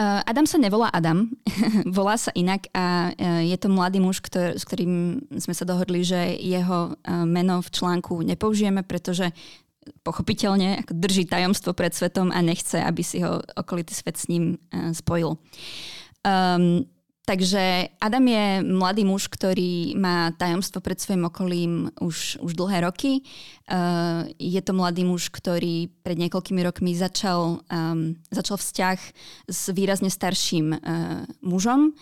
Uh, 0.01 0.23
Adam 0.27 0.47
sa 0.47 0.59
nevolá 0.59 0.95
Adam, 0.95 1.27
volá 1.99 2.15
sa 2.15 2.31
inak 2.35 2.71
a 2.71 3.11
uh, 3.15 3.43
je 3.43 3.55
to 3.59 3.67
mladý 3.67 3.99
muž, 3.99 4.23
ktor- 4.23 4.55
s 4.55 4.63
ktorým 4.63 5.27
sme 5.39 5.55
sa 5.55 5.67
dohodli, 5.67 6.07
že 6.07 6.39
jeho 6.39 6.95
uh, 6.95 7.27
meno 7.27 7.59
v 7.63 7.71
článku 7.71 8.23
nepoužijeme, 8.23 8.87
pretože 8.87 9.35
pochopiteľne 10.07 10.87
drží 10.87 11.27
tajomstvo 11.27 11.75
pred 11.75 11.95
svetom 11.95 12.31
a 12.31 12.39
nechce, 12.47 12.79
aby 12.79 13.03
si 13.03 13.27
ho 13.27 13.43
okolitý 13.59 13.91
svet 13.95 14.15
s 14.19 14.31
ním 14.31 14.55
spojil. 14.95 15.35
Um, 16.23 16.87
Takže 17.25 17.89
Adam 18.05 18.27
je 18.29 18.61
mladý 18.61 19.09
muž, 19.09 19.33
ktorý 19.33 19.97
má 19.97 20.29
tajomstvo 20.37 20.85
pred 20.85 21.01
svojim 21.01 21.25
okolím 21.25 21.89
už, 21.97 22.37
už 22.45 22.53
dlhé 22.53 22.85
roky. 22.85 23.25
Uh, 23.65 24.29
je 24.37 24.61
to 24.61 24.77
mladý 24.77 25.09
muž, 25.09 25.33
ktorý 25.33 25.89
pred 26.05 26.21
niekoľkými 26.21 26.61
rokmi 26.61 26.93
začal, 26.93 27.65
um, 27.65 28.21
začal 28.29 28.61
vzťah 28.61 28.99
s 29.49 29.61
výrazne 29.73 30.13
starším 30.13 30.77
uh, 30.77 31.25
mužom. 31.41 31.97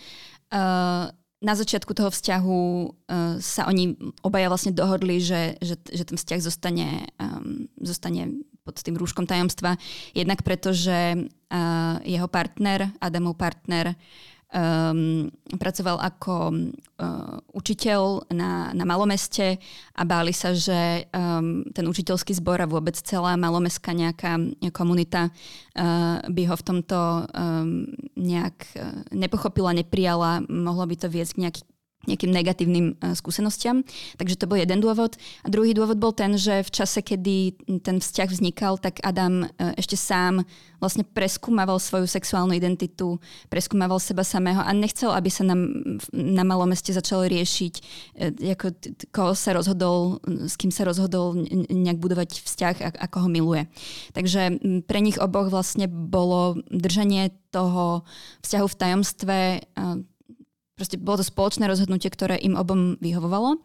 Uh, 0.50 1.14
na 1.38 1.54
začiatku 1.54 1.94
toho 1.94 2.10
vzťahu 2.10 2.60
uh, 2.82 3.38
sa 3.38 3.70
oni 3.70 3.94
obaja 4.26 4.50
vlastne 4.50 4.74
dohodli, 4.74 5.22
že, 5.22 5.54
že, 5.62 5.78
že 5.86 6.02
ten 6.02 6.18
vzťah 6.18 6.40
zostane, 6.42 7.06
um, 7.22 7.70
zostane 7.78 8.42
pod 8.66 8.74
tým 8.78 8.98
rúškom 8.98 9.30
tajomstva. 9.30 9.78
Jednak 10.18 10.42
preto, 10.42 10.74
že 10.74 11.14
uh, 11.14 11.94
jeho 12.02 12.26
partner, 12.26 12.90
Adamov 12.98 13.38
partner, 13.38 13.94
um, 14.52 15.28
pracoval 15.56 15.98
ako 15.98 16.34
uh, 16.52 17.40
učiteľ 17.56 18.28
na, 18.32 18.70
na 18.76 18.84
malomeste 18.84 19.56
a 19.96 20.02
báli 20.04 20.36
sa, 20.36 20.52
že 20.52 21.08
um, 21.10 21.64
ten 21.72 21.88
učiteľský 21.88 22.36
zbor 22.36 22.60
a 22.60 22.70
vôbec 22.70 22.94
celá 22.94 23.34
malomestská 23.40 23.96
nejaká 23.96 24.38
komunita 24.76 25.32
uh, 25.32 26.20
by 26.28 26.42
ho 26.46 26.54
v 26.54 26.66
tomto 26.66 26.98
um, 27.32 27.88
nejak 28.14 28.56
uh, 28.76 29.02
nepochopila, 29.10 29.72
neprijala, 29.72 30.44
mohlo 30.46 30.84
by 30.84 30.96
to 31.00 31.08
viesť 31.08 31.32
k 31.34 31.42
nejaký, 31.48 31.62
nejakým 32.06 32.30
negatívnym 32.30 32.86
uh, 32.98 33.14
skúsenostiam. 33.14 33.86
Takže 34.18 34.38
to 34.38 34.48
bol 34.50 34.58
jeden 34.58 34.82
dôvod. 34.82 35.14
A 35.42 35.48
druhý 35.48 35.74
dôvod 35.74 35.98
bol 35.98 36.10
ten, 36.10 36.34
že 36.34 36.62
v 36.66 36.70
čase, 36.70 37.00
kedy 37.02 37.54
ten 37.82 38.02
vzťah 38.02 38.28
vznikal, 38.30 38.78
tak 38.78 38.98
Adam 39.06 39.46
uh, 39.46 39.72
ešte 39.78 39.94
sám 39.94 40.42
vlastne 40.82 41.06
preskúmaval 41.06 41.78
svoju 41.78 42.10
sexuálnu 42.10 42.58
identitu, 42.58 43.22
preskúmaval 43.46 44.02
seba 44.02 44.26
samého 44.26 44.58
a 44.58 44.70
nechcel, 44.74 45.14
aby 45.14 45.30
sa 45.30 45.46
na, 45.46 45.54
na 46.10 46.42
malom 46.42 46.66
meste 46.66 46.90
začalo 46.90 47.26
riešiť, 47.30 47.74
uh, 48.18 48.52
ako, 48.58 48.66
koho 49.14 49.32
sa 49.38 49.54
rozhodol, 49.54 50.18
s 50.26 50.58
kým 50.58 50.74
sa 50.74 50.82
rozhodol 50.82 51.38
nejak 51.70 52.02
budovať 52.02 52.42
vzťah 52.42 52.76
a 52.82 52.88
ako 53.06 53.26
ho 53.26 53.28
miluje. 53.30 53.62
Takže 54.16 54.58
pre 54.90 54.98
nich 54.98 55.22
oboch 55.22 55.48
vlastne 55.48 55.86
bolo 55.86 56.58
držanie 56.70 57.30
toho 57.52 58.02
vzťahu 58.40 58.66
v 58.66 58.78
tajomstve 58.80 59.38
Proste 60.76 60.96
bolo 60.96 61.20
to 61.20 61.26
spoločné 61.28 61.68
rozhodnutie, 61.68 62.08
ktoré 62.08 62.40
im 62.40 62.56
obom 62.56 62.96
vyhovovalo. 62.98 63.60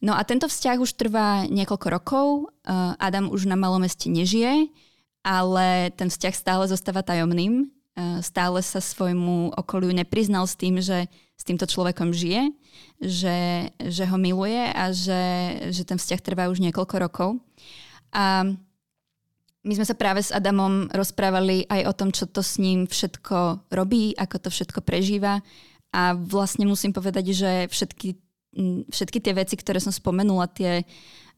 No 0.00 0.16
a 0.16 0.24
tento 0.24 0.48
vzťah 0.48 0.80
už 0.80 0.96
trvá 0.96 1.44
niekoľko 1.44 1.86
rokov. 1.92 2.26
Uh, 2.64 2.96
Adam 2.96 3.28
už 3.28 3.44
na 3.44 3.56
malom 3.60 3.84
meste 3.84 4.08
nežije, 4.08 4.72
ale 5.20 5.92
ten 5.92 6.08
vzťah 6.08 6.34
stále 6.34 6.64
zostáva 6.64 7.04
tajomným. 7.04 7.68
Uh, 7.92 8.24
stále 8.24 8.64
sa 8.64 8.80
svojmu 8.80 9.52
okoliu 9.60 9.92
nepriznal 9.92 10.48
s 10.48 10.56
tým, 10.56 10.80
že 10.80 11.04
s 11.36 11.42
týmto 11.44 11.68
človekom 11.68 12.16
žije, 12.16 12.52
že, 13.00 13.68
že 13.76 14.04
ho 14.08 14.16
miluje 14.16 14.60
a 14.72 14.92
že, 14.92 15.24
že 15.72 15.84
ten 15.84 16.00
vzťah 16.00 16.20
trvá 16.24 16.48
už 16.48 16.64
niekoľko 16.64 16.96
rokov. 16.96 17.30
A 18.12 18.44
my 19.60 19.72
sme 19.76 19.84
sa 19.84 19.92
práve 19.92 20.24
s 20.24 20.32
Adamom 20.32 20.88
rozprávali 20.88 21.68
aj 21.68 21.80
o 21.84 21.92
tom, 21.92 22.08
čo 22.08 22.24
to 22.24 22.40
s 22.40 22.56
ním 22.56 22.88
všetko 22.88 23.68
robí, 23.68 24.16
ako 24.16 24.36
to 24.36 24.48
všetko 24.48 24.80
prežíva 24.80 25.44
a 25.90 26.14
vlastne 26.14 26.66
musím 26.66 26.94
povedať, 26.94 27.34
že 27.34 27.50
všetky, 27.66 28.08
všetky 28.90 29.18
tie 29.18 29.34
veci, 29.34 29.54
ktoré 29.58 29.82
som 29.82 29.90
spomenula, 29.90 30.46
tie 30.50 30.86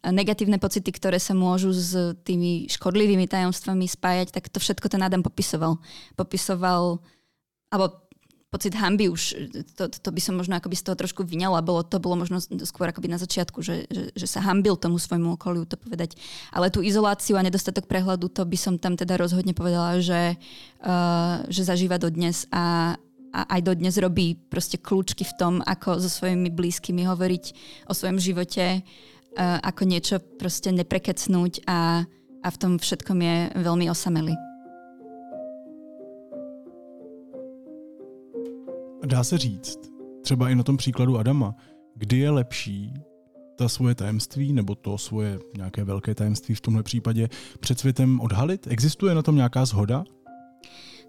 negatívne 0.04 0.58
pocity, 0.58 0.90
ktoré 0.90 1.22
sa 1.22 1.32
môžu 1.32 1.70
s 1.70 1.94
tými 2.26 2.66
škodlivými 2.66 3.30
tajomstvami 3.30 3.86
spájať, 3.86 4.34
tak 4.34 4.50
to 4.50 4.58
všetko 4.58 4.90
ten 4.90 5.00
Adam 5.00 5.22
popisoval. 5.22 5.78
Popisoval, 6.18 6.98
alebo 7.70 8.02
pocit 8.52 8.76
hamby 8.76 9.08
už, 9.08 9.48
to, 9.78 9.88
to 9.88 10.10
by 10.12 10.20
som 10.20 10.36
možno 10.36 10.60
akoby 10.60 10.76
z 10.76 10.84
toho 10.84 10.96
trošku 10.98 11.24
vyňala, 11.24 11.64
bolo, 11.64 11.80
to 11.86 11.96
bolo 11.96 12.20
možno 12.20 12.36
skôr 12.68 12.92
akoby 12.92 13.08
na 13.08 13.16
začiatku, 13.16 13.64
že, 13.64 13.88
že, 13.88 14.12
že 14.12 14.26
sa 14.28 14.44
hambil 14.44 14.76
tomu 14.76 15.00
svojmu 15.00 15.40
okoliu 15.40 15.64
to 15.64 15.80
povedať. 15.80 16.20
Ale 16.52 16.68
tú 16.68 16.84
izoláciu 16.84 17.40
a 17.40 17.46
nedostatok 17.46 17.88
prehľadu, 17.88 18.28
to 18.28 18.44
by 18.44 18.58
som 18.60 18.76
tam 18.76 18.98
teda 18.98 19.16
rozhodne 19.16 19.56
povedala, 19.56 20.04
že, 20.04 20.36
uh, 20.84 21.48
že 21.48 21.64
zažíva 21.64 21.96
dodnes 21.96 22.44
a, 22.52 22.98
a 23.32 23.48
aj 23.56 23.60
dodnes 23.64 23.96
robí 23.96 24.36
proste 24.36 24.76
kľúčky 24.76 25.24
v 25.24 25.36
tom, 25.40 25.54
ako 25.64 25.98
so 25.98 26.08
svojimi 26.12 26.52
blízkymi 26.52 27.08
hovoriť 27.08 27.44
o 27.88 27.92
svojom 27.96 28.20
živote, 28.20 28.84
uh, 28.84 29.58
ako 29.64 29.82
niečo 29.88 30.20
proste 30.38 30.68
neprekecnúť 30.72 31.64
a, 31.64 32.04
a 32.44 32.48
v 32.52 32.56
tom 32.60 32.76
všetkom 32.76 33.18
je 33.18 33.36
veľmi 33.56 33.88
osamelý. 33.88 34.36
Dá 39.06 39.24
se 39.24 39.38
říct, 39.38 39.78
třeba 40.22 40.48
i 40.50 40.54
na 40.54 40.62
tom 40.62 40.76
příkladu 40.76 41.18
Adama, 41.18 41.54
kdy 41.96 42.18
je 42.18 42.30
lepší 42.30 42.94
ta 43.56 43.68
svoje 43.68 43.94
tajemství, 43.94 44.52
nebo 44.52 44.74
to 44.74 44.98
svoje 44.98 45.38
nějaké 45.56 45.84
velké 45.84 46.14
tajemství 46.14 46.54
v 46.54 46.60
tomhle 46.60 46.82
případě 46.82 47.28
před 47.60 47.78
světem 47.78 48.20
odhalit? 48.20 48.66
Existuje 48.66 49.14
na 49.14 49.22
tom 49.22 49.36
nějaká 49.36 49.64
zhoda? 49.64 50.04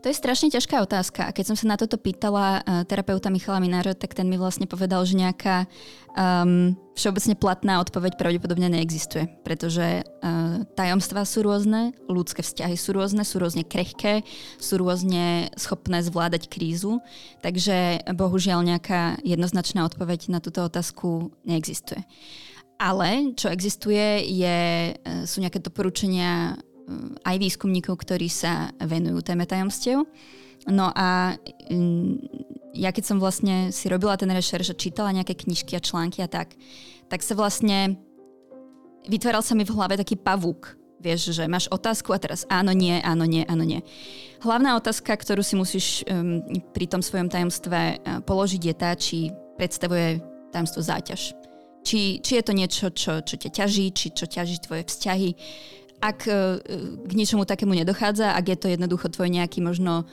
To 0.03 0.11
je 0.11 0.19
strašne 0.19 0.51
ťažká 0.51 0.83
otázka. 0.83 1.31
A 1.31 1.31
keď 1.31 1.45
som 1.47 1.55
sa 1.55 1.63
na 1.63 1.79
toto 1.79 1.95
pýtala 1.95 2.59
uh, 2.59 2.83
terapeuta 2.83 3.31
Michala 3.31 3.63
Minára, 3.63 3.95
tak 3.95 4.11
ten 4.11 4.27
mi 4.27 4.35
vlastne 4.35 4.67
povedal, 4.67 5.07
že 5.07 5.15
nejaká 5.15 5.63
um, 6.11 6.75
všeobecne 6.91 7.39
platná 7.39 7.79
odpoveď 7.79 8.19
pravdepodobne 8.19 8.67
neexistuje. 8.67 9.31
Pretože 9.47 10.03
uh, 10.03 10.67
tajomstvá 10.75 11.23
sú 11.23 11.47
rôzne, 11.47 11.95
ľudské 12.11 12.43
vzťahy 12.43 12.75
sú 12.75 12.91
rôzne, 12.91 13.23
sú 13.23 13.39
rôzne 13.39 13.63
krehké, 13.63 14.27
sú 14.59 14.75
rôzne 14.83 15.47
schopné 15.55 16.03
zvládať 16.03 16.51
krízu. 16.51 16.99
Takže 17.39 18.03
bohužiaľ 18.11 18.59
nejaká 18.75 19.23
jednoznačná 19.23 19.87
odpoveď 19.87 20.27
na 20.27 20.43
túto 20.43 20.67
otázku 20.67 21.31
neexistuje. 21.47 22.03
Ale 22.75 23.31
čo 23.39 23.47
existuje, 23.47 24.27
je, 24.27 24.91
e, 24.91 25.23
sú 25.23 25.39
nejaké 25.39 25.63
doporučenia 25.63 26.59
aj 27.23 27.35
výskumníkov, 27.39 28.03
ktorí 28.03 28.27
sa 28.27 28.71
venujú 28.81 29.23
téme 29.23 29.47
tajomstiev. 29.47 30.03
No 30.67 30.91
a 30.95 31.35
mm, 31.71 32.11
ja 32.73 32.89
keď 32.89 33.03
som 33.03 33.17
vlastne 33.19 33.69
si 33.69 33.91
robila 33.91 34.15
ten 34.15 34.31
rešerš 34.31 34.73
a 34.73 34.79
čítala 34.79 35.15
nejaké 35.15 35.35
knižky 35.35 35.75
a 35.77 35.83
články 35.83 36.23
a 36.23 36.31
tak, 36.31 36.55
tak 37.11 37.19
sa 37.21 37.35
vlastne 37.35 37.99
vytváral 39.07 39.43
sa 39.43 39.53
mi 39.53 39.67
v 39.67 39.75
hlave 39.75 39.99
taký 39.99 40.15
pavúk. 40.15 40.79
Vieš, 41.03 41.35
že 41.35 41.51
máš 41.51 41.67
otázku 41.67 42.15
a 42.15 42.19
teraz 42.19 42.47
áno, 42.47 42.71
nie, 42.71 42.95
áno, 43.03 43.27
nie, 43.27 43.43
áno, 43.43 43.67
nie. 43.67 43.83
Hlavná 44.39 44.79
otázka, 44.79 45.11
ktorú 45.19 45.43
si 45.43 45.59
musíš 45.59 46.07
um, 46.07 46.39
pri 46.71 46.87
tom 46.87 47.03
svojom 47.03 47.27
tajomstve 47.27 47.99
uh, 47.99 48.23
položiť 48.23 48.61
je 48.63 48.75
tá, 48.75 48.95
či 48.95 49.27
predstavuje 49.59 50.23
tajomstvo 50.55 50.79
záťaž. 50.79 51.35
Či, 51.83 52.23
či 52.23 52.39
je 52.39 52.43
to 52.47 52.55
niečo, 52.55 52.87
čo, 52.95 53.19
čo 53.19 53.35
ťa 53.35 53.51
ťaží, 53.51 53.91
či 53.91 54.15
čo 54.15 54.23
ťaží 54.31 54.63
tvoje 54.63 54.87
vzťahy, 54.87 55.29
ak 56.03 56.27
e, 56.27 56.59
k 57.07 57.11
ničomu 57.15 57.47
takému 57.47 57.71
nedochádza, 57.71 58.35
ak 58.35 58.45
je 58.51 58.57
to 58.59 58.67
jednoducho 58.67 59.07
tvoj 59.07 59.31
nejaký 59.31 59.63
možno 59.63 60.03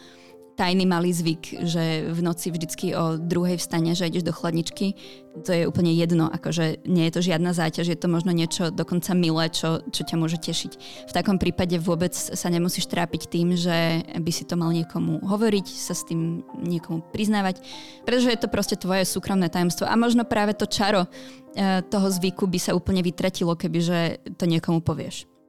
tajný 0.61 0.85
malý 0.85 1.09
zvyk, 1.09 1.65
že 1.65 2.13
v 2.13 2.21
noci 2.21 2.53
vždycky 2.53 2.93
o 2.93 3.17
druhej 3.17 3.57
vstane, 3.57 3.97
že 3.97 4.13
ideš 4.13 4.29
do 4.29 4.37
chladničky, 4.37 4.93
to 5.41 5.57
je 5.57 5.65
úplne 5.65 5.89
jedno, 5.97 6.29
akože 6.29 6.85
nie 6.85 7.09
je 7.09 7.13
to 7.17 7.21
žiadna 7.25 7.57
záťaž, 7.57 7.89
je 7.89 7.97
to 7.97 8.13
možno 8.13 8.37
niečo 8.37 8.69
dokonca 8.69 9.17
milé, 9.17 9.49
čo, 9.49 9.81
čo 9.89 10.05
ťa 10.05 10.21
môže 10.21 10.37
tešiť. 10.37 10.73
V 11.09 11.13
takom 11.17 11.41
prípade 11.41 11.81
vôbec 11.81 12.13
sa 12.13 12.53
nemusíš 12.53 12.93
trápiť 12.93 13.33
tým, 13.33 13.57
že 13.57 14.05
by 14.05 14.29
si 14.29 14.45
to 14.45 14.61
mal 14.61 14.69
niekomu 14.69 15.25
hovoriť, 15.25 15.65
sa 15.65 15.97
s 15.97 16.05
tým 16.05 16.45
niekomu 16.61 17.09
priznávať, 17.09 17.65
pretože 18.05 18.29
je 18.29 18.41
to 18.45 18.53
proste 18.53 18.77
tvoje 18.77 19.09
súkromné 19.09 19.49
tajomstvo 19.49 19.89
a 19.89 19.97
možno 19.97 20.29
práve 20.29 20.53
to 20.53 20.69
čaro 20.69 21.09
e, 21.57 21.81
toho 21.89 22.07
zvyku 22.13 22.45
by 22.45 22.61
sa 22.61 22.77
úplne 22.77 23.01
vytratilo, 23.01 23.57
kebyže 23.57 24.37
to 24.37 24.45
niekomu 24.45 24.85
povieš. 24.85 25.40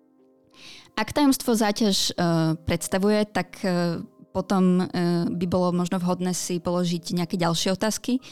Ak 0.96 1.16
tajomstvo 1.16 1.56
záťaž 1.56 2.14
uh, 2.14 2.54
predstavuje, 2.68 3.26
tak 3.30 3.58
uh, 3.64 4.00
potom 4.32 4.86
uh, 4.86 5.28
by 5.28 5.46
bolo 5.50 5.76
možno 5.76 6.00
vhodné 6.00 6.32
si 6.32 6.62
položiť 6.62 7.16
nejaké 7.18 7.36
ďalšie 7.36 7.76
otázky, 7.76 8.24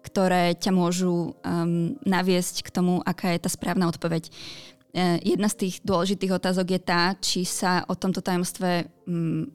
ktoré 0.00 0.56
ťa 0.56 0.72
môžu 0.72 1.36
naviesť 2.00 2.64
k 2.64 2.72
tomu, 2.72 3.04
aká 3.04 3.36
je 3.36 3.44
tá 3.44 3.52
správna 3.52 3.92
odpoveď. 3.92 4.32
Jedna 5.20 5.52
z 5.52 5.68
tých 5.68 5.74
dôležitých 5.84 6.32
otázok 6.32 6.72
je 6.72 6.80
tá, 6.80 7.12
či 7.20 7.44
sa 7.44 7.84
o 7.84 7.92
tomto 7.92 8.24
tajomstve 8.24 8.88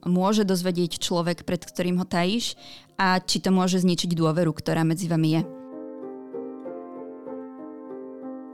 môže 0.06 0.46
dozvedieť 0.46 1.02
človek, 1.02 1.42
pred 1.42 1.58
ktorým 1.58 1.98
ho 1.98 2.06
tajíš 2.06 2.54
a 2.94 3.18
či 3.18 3.42
to 3.42 3.50
môže 3.50 3.82
zničiť 3.82 4.14
dôveru, 4.14 4.54
ktorá 4.54 4.86
medzi 4.86 5.10
vami 5.10 5.42
je. 5.42 5.63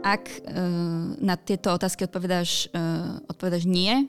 Ak 0.01 0.27
uh, 0.27 1.13
na 1.21 1.37
tieto 1.37 1.77
otázky 1.77 2.09
odpovedáš, 2.09 2.73
uh, 2.73 3.21
odpovedáš 3.29 3.69
nie, 3.69 4.09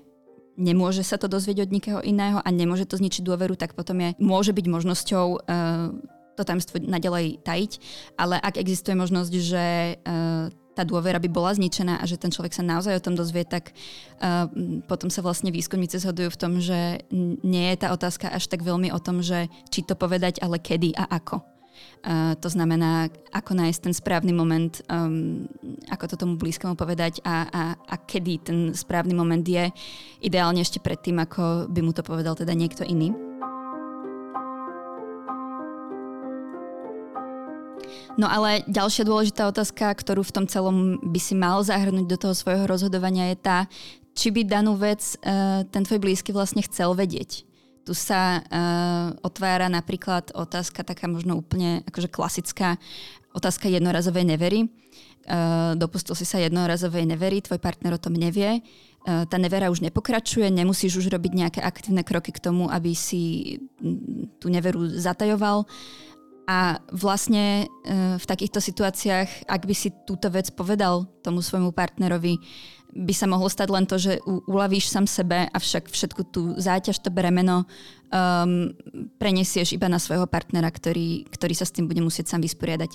nemôže 0.56 1.04
sa 1.04 1.20
to 1.20 1.28
dozvieť 1.28 1.68
od 1.68 1.74
nikoho 1.74 2.00
iného 2.04 2.40
a 2.40 2.50
nemôže 2.52 2.88
to 2.88 2.96
zničiť 3.00 3.24
dôveru, 3.24 3.60
tak 3.60 3.76
potom 3.76 4.00
je, 4.00 4.10
môže 4.20 4.56
byť 4.56 4.66
možnosťou 4.68 5.26
uh, 5.44 5.92
to 6.40 6.48
tajomstvo 6.48 6.80
naďalej 6.80 7.44
tajiť, 7.44 7.72
ale 8.16 8.40
ak 8.40 8.56
existuje 8.56 8.96
možnosť, 8.96 9.34
že 9.36 9.66
uh, 10.00 10.48
tá 10.72 10.88
dôvera 10.88 11.20
by 11.20 11.28
bola 11.28 11.52
zničená 11.52 12.00
a 12.00 12.08
že 12.08 12.16
ten 12.16 12.32
človek 12.32 12.56
sa 12.56 12.64
naozaj 12.64 12.96
o 12.96 13.04
tom 13.04 13.20
dozvie, 13.20 13.44
tak 13.44 13.76
uh, 14.24 14.48
potom 14.88 15.12
sa 15.12 15.20
vlastne 15.20 15.52
výskumníci 15.52 16.00
zhodujú 16.00 16.32
v 16.32 16.40
tom, 16.40 16.54
že 16.64 17.04
nie 17.44 17.68
je 17.76 17.78
tá 17.84 17.92
otázka 17.92 18.32
až 18.32 18.48
tak 18.48 18.64
veľmi 18.64 18.96
o 18.96 19.00
tom, 19.04 19.20
že 19.20 19.52
či 19.68 19.84
to 19.84 20.00
povedať, 20.00 20.40
ale 20.40 20.56
kedy 20.56 20.96
a 20.96 21.12
ako. 21.12 21.51
To 22.42 22.50
znamená, 22.50 23.14
ako 23.30 23.54
nájsť 23.54 23.80
ten 23.86 23.94
správny 23.94 24.34
moment, 24.34 24.82
um, 24.90 25.46
ako 25.86 26.10
to 26.10 26.16
tomu 26.18 26.34
blízkomu 26.34 26.74
povedať 26.74 27.22
a, 27.22 27.46
a, 27.46 27.64
a 27.78 27.96
kedy 28.02 28.34
ten 28.42 28.58
správny 28.74 29.14
moment 29.14 29.46
je. 29.46 29.70
Ideálne 30.18 30.66
ešte 30.66 30.82
predtým, 30.82 31.22
ako 31.22 31.70
by 31.70 31.80
mu 31.86 31.94
to 31.94 32.02
povedal 32.02 32.34
teda 32.34 32.58
niekto 32.58 32.82
iný. 32.82 33.14
No 38.18 38.26
ale 38.26 38.66
ďalšia 38.66 39.06
dôležitá 39.06 39.46
otázka, 39.46 39.94
ktorú 39.94 40.26
v 40.26 40.36
tom 40.42 40.46
celom 40.50 40.98
by 41.06 41.20
si 41.22 41.38
mal 41.38 41.62
zahrnúť 41.62 42.10
do 42.10 42.18
toho 42.18 42.34
svojho 42.34 42.66
rozhodovania 42.66 43.30
je 43.30 43.38
tá, 43.38 43.60
či 44.18 44.34
by 44.34 44.42
danú 44.44 44.74
vec 44.76 45.16
uh, 45.22 45.64
ten 45.70 45.86
tvoj 45.86 46.02
blízky 46.02 46.34
vlastne 46.34 46.66
chcel 46.66 46.98
vedieť. 46.98 47.51
Tu 47.82 47.98
sa 47.98 48.40
uh, 48.40 49.18
otvára 49.26 49.66
napríklad 49.66 50.30
otázka 50.38 50.86
taká 50.86 51.10
možno 51.10 51.34
úplne 51.34 51.82
akože 51.90 52.14
klasická 52.14 52.78
otázka 53.34 53.66
jednorazovej 53.72 54.26
nevery. 54.28 54.70
Uh, 55.26 55.74
dopustil 55.78 56.14
si 56.14 56.26
sa 56.26 56.38
jednorazovej 56.42 57.10
nevery, 57.10 57.42
tvoj 57.42 57.58
partner 57.58 57.98
o 57.98 58.02
tom 58.02 58.14
nevie. 58.14 58.62
Uh, 59.02 59.26
tá 59.26 59.42
nevera 59.42 59.74
už 59.74 59.82
nepokračuje, 59.82 60.54
nemusíš 60.54 61.02
už 61.02 61.10
robiť 61.10 61.32
nejaké 61.34 61.60
aktívne 61.62 62.06
kroky 62.06 62.30
k 62.30 62.42
tomu, 62.42 62.70
aby 62.70 62.94
si 62.94 63.58
tú 64.38 64.48
neveru 64.50 64.86
zatajoval. 64.86 65.66
A 66.50 66.82
vlastne 66.90 67.64
e, 67.64 68.18
v 68.18 68.26
takýchto 68.26 68.58
situáciách, 68.58 69.46
ak 69.46 69.62
by 69.62 69.76
si 69.78 69.94
túto 70.10 70.28
vec 70.34 70.50
povedal 70.52 71.06
tomu 71.22 71.40
svojmu 71.40 71.70
partnerovi, 71.70 72.42
by 72.92 73.14
sa 73.16 73.24
mohlo 73.24 73.48
stať 73.48 73.70
len 73.72 73.88
to, 73.88 73.96
že 73.96 74.20
uľavíš 74.28 74.92
sám 74.92 75.08
sebe, 75.08 75.48
avšak 75.48 75.88
všetku 75.88 76.22
tú 76.28 76.60
záťaž, 76.60 77.00
to 77.00 77.08
bremeno 77.08 77.64
um, 78.12 78.76
prenesieš 79.16 79.72
iba 79.72 79.88
na 79.88 79.96
svojho 79.96 80.28
partnera, 80.28 80.68
ktorý, 80.68 81.24
ktorý 81.32 81.54
sa 81.56 81.64
s 81.64 81.72
tým 81.72 81.88
bude 81.88 82.04
musieť 82.04 82.36
sám 82.36 82.44
vysporiadať. 82.44 82.92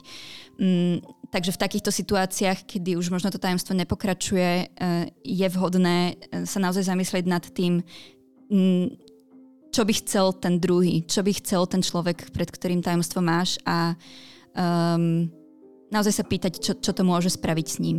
Um, 0.60 1.00
takže 1.32 1.56
v 1.56 1.62
takýchto 1.64 1.88
situáciách, 1.88 2.68
kedy 2.68 3.00
už 3.00 3.08
možno 3.08 3.32
to 3.32 3.40
tajomstvo 3.40 3.72
nepokračuje, 3.72 4.68
uh, 4.68 5.08
je 5.24 5.46
vhodné 5.48 6.20
uh, 6.20 6.44
sa 6.44 6.60
naozaj 6.60 6.92
zamyslieť 6.92 7.24
nad 7.24 7.44
tým, 7.48 7.80
um, 8.52 8.92
čo 9.70 9.82
by 9.84 9.92
chcel 9.92 10.32
ten 10.36 10.58
druhý, 10.58 11.04
čo 11.04 11.20
by 11.20 11.32
chcel 11.36 11.68
ten 11.68 11.84
človek, 11.84 12.32
pred 12.32 12.48
ktorým 12.48 12.80
tajomstvo 12.80 13.20
máš 13.20 13.60
a 13.68 13.94
um, 14.56 15.28
naozaj 15.92 16.22
sa 16.22 16.24
pýtať, 16.24 16.58
čo, 16.58 16.72
čo 16.78 16.90
to 16.96 17.02
môže 17.04 17.34
spraviť 17.34 17.66
s 17.66 17.78
ním. 17.82 17.98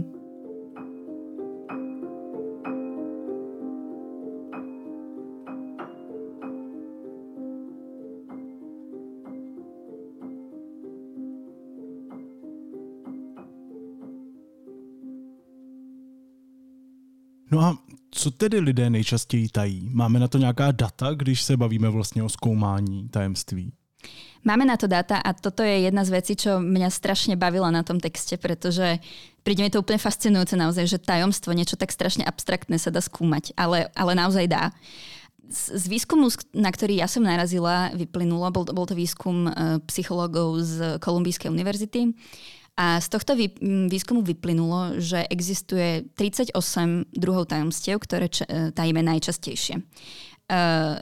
No 17.48 17.64
a 17.64 17.70
co 18.18 18.32
tedy 18.32 18.60
lidé 18.60 18.90
nejčastěji 18.90 19.50
tají? 19.50 19.90
Máme 19.94 20.20
na 20.20 20.28
to 20.28 20.38
nějaká 20.38 20.72
data, 20.72 21.14
když 21.14 21.42
se 21.42 21.58
bavíme 21.58 21.90
vlastně 21.90 22.24
o 22.24 22.30
zkoumání 22.30 23.10
tajemství? 23.10 23.72
Máme 24.44 24.66
na 24.66 24.78
to 24.78 24.88
data 24.88 25.18
a 25.18 25.34
toto 25.34 25.64
je 25.64 25.80
jedna 25.80 26.06
z 26.06 26.10
vecí, 26.10 26.34
čo 26.36 26.64
mňa 26.64 26.88
strašne 26.88 27.36
bavila 27.36 27.68
na 27.68 27.84
tom 27.84 28.00
texte, 28.00 28.40
pretože 28.40 29.04
príde 29.44 29.60
mi 29.60 29.68
to 29.68 29.84
úplne 29.84 30.00
fascinujúce 30.00 30.56
naozaj, 30.56 30.88
že 30.88 31.04
tajomstvo, 31.04 31.52
niečo 31.52 31.76
tak 31.76 31.92
strašne 31.92 32.24
abstraktné 32.24 32.80
sa 32.80 32.88
dá 32.88 33.04
skúmať, 33.04 33.52
ale, 33.60 33.92
ale 33.92 34.16
naozaj 34.16 34.48
dá. 34.48 34.72
Z, 35.52 35.76
z 35.76 35.86
výskumu, 35.92 36.32
na 36.56 36.72
ktorý 36.72 37.04
ja 37.04 37.12
som 37.12 37.28
narazila, 37.28 37.92
vyplynulo, 37.92 38.48
bol, 38.54 38.64
bol 38.72 38.86
to 38.88 38.96
výskum 38.96 39.52
uh, 39.52 39.84
psychológov 39.90 40.64
z 40.64 40.96
Kolumbijskej 41.04 41.52
univerzity 41.52 42.16
a 42.78 43.02
z 43.02 43.08
tohto 43.10 43.34
výskumu 43.90 44.22
vyplynulo, 44.22 45.02
že 45.02 45.26
existuje 45.34 46.06
38 46.14 46.54
druhov 47.10 47.50
tajomstiev, 47.50 47.98
ktoré 47.98 48.30
tajíme 48.78 49.02
najčastejšie. 49.02 49.82
Uh, 50.48 50.96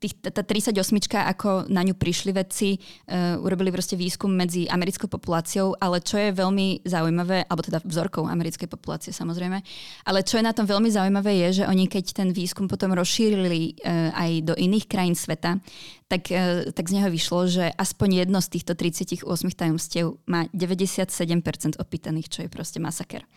tých, 0.00 0.24
tá 0.24 0.40
38, 0.40 0.72
ako 1.12 1.68
na 1.68 1.84
ňu 1.84 1.92
prišli 1.92 2.32
vedci, 2.32 2.80
uh, 2.80 3.36
urobili 3.44 3.68
proste 3.68 3.92
výskum 3.92 4.32
medzi 4.32 4.64
americkou 4.64 5.04
populáciou, 5.04 5.76
ale 5.76 6.00
čo 6.00 6.16
je 6.16 6.32
veľmi 6.32 6.80
zaujímavé, 6.80 7.44
alebo 7.44 7.60
teda 7.60 7.84
vzorkou 7.84 8.24
americkej 8.24 8.72
populácie 8.72 9.12
samozrejme, 9.12 9.60
ale 10.08 10.24
čo 10.24 10.40
je 10.40 10.48
na 10.48 10.56
tom 10.56 10.64
veľmi 10.64 10.88
zaujímavé 10.88 11.44
je, 11.44 11.60
že 11.60 11.68
oni 11.68 11.92
keď 11.92 12.24
ten 12.24 12.32
výskum 12.32 12.72
potom 12.72 12.96
rozšírili 12.96 13.84
uh, 13.84 14.16
aj 14.16 14.30
do 14.48 14.54
iných 14.56 14.88
krajín 14.88 15.12
sveta, 15.12 15.60
tak, 16.08 16.32
uh, 16.32 16.72
tak 16.72 16.88
z 16.88 16.92
neho 16.96 17.12
vyšlo, 17.12 17.52
že 17.52 17.68
aspoň 17.68 18.24
jedno 18.24 18.40
z 18.40 18.48
týchto 18.48 18.72
38 18.72 19.28
tajomstiev 19.52 20.16
má 20.24 20.48
97% 20.56 21.76
opýtaných, 21.76 22.32
čo 22.32 22.40
je 22.44 22.48
proste 22.48 22.80
masaker. 22.80 23.28